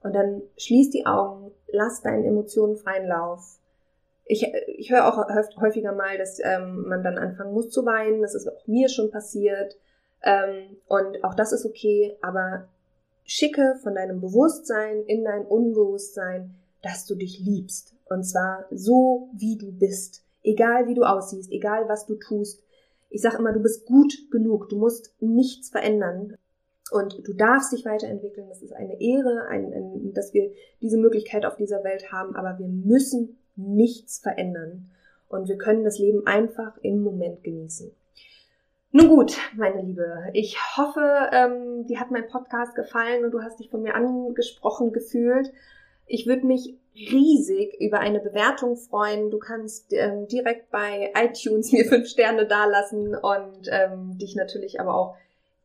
Und 0.06 0.14
dann 0.14 0.44
schließ 0.58 0.92
die 0.92 1.08
Augen, 1.08 1.52
lass 1.68 2.04
deinen 2.04 2.26
Emotionen 2.26 2.78
freien 2.78 3.08
Lauf. 3.08 3.58
Ich, 4.26 4.46
ich 4.68 4.92
höre 4.92 5.08
auch 5.08 5.18
häufiger 5.60 5.94
mal, 5.94 6.20
dass 6.20 6.40
ähm, 6.44 6.88
man 6.88 7.04
dann 7.04 7.18
anfangen 7.18 7.56
muss 7.56 7.72
zu 7.72 7.88
weinen. 7.88 8.22
Das 8.22 8.36
ist 8.36 8.48
auch 8.48 8.68
mir 8.68 8.88
schon 8.88 9.10
passiert. 9.10 9.76
Ähm, 10.22 10.78
und 10.88 11.24
auch 11.24 11.34
das 11.34 11.54
ist 11.54 11.66
okay, 11.66 12.16
aber 12.22 12.68
schicke 13.24 13.80
von 13.82 13.96
deinem 13.96 14.22
Bewusstsein 14.22 15.02
in 15.08 15.24
dein 15.24 15.44
Unbewusstsein, 15.44 16.54
dass 16.84 17.08
du 17.08 17.16
dich 17.16 17.40
liebst. 17.40 17.96
Und 18.08 18.26
zwar 18.26 18.66
so, 18.70 19.30
wie 19.34 19.58
du 19.58 19.72
bist. 19.72 20.24
Egal 20.44 20.88
wie 20.88 20.94
du 20.94 21.02
aussiehst, 21.02 21.52
egal 21.52 21.90
was 21.90 22.06
du 22.06 22.14
tust. 22.14 22.62
Ich 23.10 23.24
sage 23.24 23.38
immer, 23.38 23.54
du 23.54 23.60
bist 23.60 23.88
gut 23.88 24.14
genug. 24.30 24.70
Du 24.70 24.78
musst 24.78 25.16
nichts 25.20 25.72
verändern. 25.72 26.38
Und 26.92 27.28
du 27.28 27.34
darfst 27.34 27.72
dich 27.72 27.86
weiterentwickeln. 27.86 28.48
Das 28.48 28.62
ist 28.62 28.74
eine 28.74 29.02
Ehre, 29.02 29.48
ein, 29.50 29.74
ein, 29.74 30.14
dass 30.14 30.34
wir 30.34 30.52
diese 30.82 30.98
Möglichkeit 30.98 31.46
auf 31.46 31.56
dieser 31.56 31.84
Welt 31.84 32.12
haben. 32.12 32.36
Aber 32.36 32.60
wir 32.60 32.68
müssen 32.68 33.38
nichts 33.56 34.20
verändern. 34.20 34.92
Und 35.28 35.48
wir 35.48 35.58
können 35.58 35.84
das 35.84 35.98
Leben 35.98 36.28
einfach 36.28 36.78
im 36.82 37.02
Moment 37.02 37.44
genießen. 37.44 37.92
Nun 38.92 39.10
gut, 39.10 39.38
meine 39.58 39.82
Liebe, 39.82 40.30
ich 40.32 40.58
hoffe, 40.78 41.02
ähm, 41.34 41.86
dir 41.86 42.00
hat 42.00 42.12
mein 42.12 42.28
Podcast 42.28 42.76
gefallen 42.76 43.26
und 43.26 43.32
du 43.32 43.42
hast 43.42 43.60
dich 43.60 43.70
von 43.70 43.82
mir 43.82 43.94
angesprochen 43.94 44.94
gefühlt. 44.94 45.52
Ich 46.06 46.28
würde 46.28 46.46
mich 46.46 46.78
riesig 46.96 47.76
über 47.82 48.00
eine 48.00 48.22
Bewertung 48.22 48.78
freuen. 48.78 49.32
Du 49.32 49.38
kannst 49.38 49.92
ähm, 49.92 50.28
direkt 50.28 50.72
bei 50.72 51.12
iTunes 51.14 51.72
mir 51.74 51.84
fünf 51.84 52.08
Sterne 52.08 52.46
dalassen 52.46 53.16
und 53.16 53.68
ähm, 53.70 54.18
dich 54.18 54.36
natürlich 54.36 54.80
aber 54.80 54.96
auch 54.96 55.18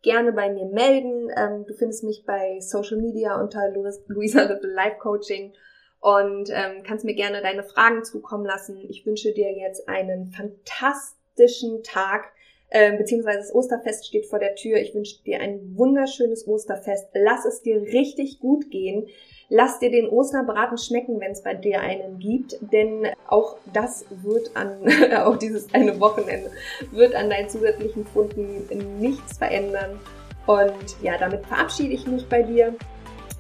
gerne 0.03 0.33
bei 0.33 0.51
mir 0.51 0.67
melden. 0.67 1.31
Ähm, 1.37 1.67
du 1.67 1.75
findest 1.75 2.05
mich 2.05 2.25
bei 2.27 2.59
Social 2.61 2.99
Media 2.99 3.41
unter 3.41 3.71
Luisa 4.09 4.43
Little 4.43 4.73
Life 4.73 4.99
Coaching 4.99 5.53
und 6.01 6.49
ähm, 6.51 6.83
kannst 6.83 7.05
mir 7.05 7.15
gerne 7.15 7.43
deine 7.43 7.63
Fragen 7.63 8.05
zukommen 8.05 8.45
lassen. 8.45 8.79
Ich 8.89 9.05
wünsche 9.05 9.33
dir 9.33 9.53
jetzt 9.53 9.89
einen 9.89 10.33
fantastischen 10.33 11.83
Tag 11.83 12.33
äh, 12.71 12.97
beziehungsweise 12.97 13.41
das 13.41 13.55
Osterfest 13.55 14.07
steht 14.07 14.27
vor 14.27 14.39
der 14.39 14.55
Tür. 14.55 14.79
Ich 14.79 14.95
wünsche 14.95 15.23
dir 15.25 15.41
ein 15.41 15.77
wunderschönes 15.77 16.47
Osterfest. 16.47 17.09
Lass 17.15 17.45
es 17.45 17.63
dir 17.63 17.83
richtig 17.83 18.41
gut 18.41 18.71
gehen. 18.71 19.09
Lass 19.49 19.81
dir 19.81 19.91
den 19.91 20.09
Osterbraten 20.09 20.79
schmecken, 20.79 21.19
wenn 21.19 21.33
es 21.33 21.43
bei 21.43 21.55
dir 21.55 21.81
einen 21.81 22.21
gibt, 22.21 22.57
denn 22.73 23.09
auch 23.27 23.57
das 23.73 24.05
wird 24.23 24.57
an, 24.57 24.87
auch 25.17 25.37
dieses 25.37 25.75
eine 25.75 25.99
Wochenende, 25.99 26.53
wird 26.93 27.17
an 27.17 27.29
deinen 27.29 27.49
zusätzlichen 27.49 28.07
Pfunden 28.07 29.01
nichts 29.01 29.39
verändern. 29.39 29.99
Und 30.47 31.03
ja, 31.03 31.19
damit 31.19 31.45
verabschiede 31.47 31.93
ich 31.93 32.07
mich 32.07 32.29
bei 32.29 32.43
dir. 32.43 32.77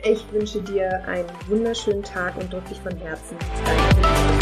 Ich 0.02 0.24
wünsche 0.32 0.60
dir 0.62 1.04
einen 1.06 1.28
wunderschönen 1.48 2.02
Tag 2.02 2.36
und 2.38 2.52
drücke 2.52 2.70
dich 2.70 2.80
von 2.80 2.96
Herzen. 2.96 3.36
Danke. 3.64 4.39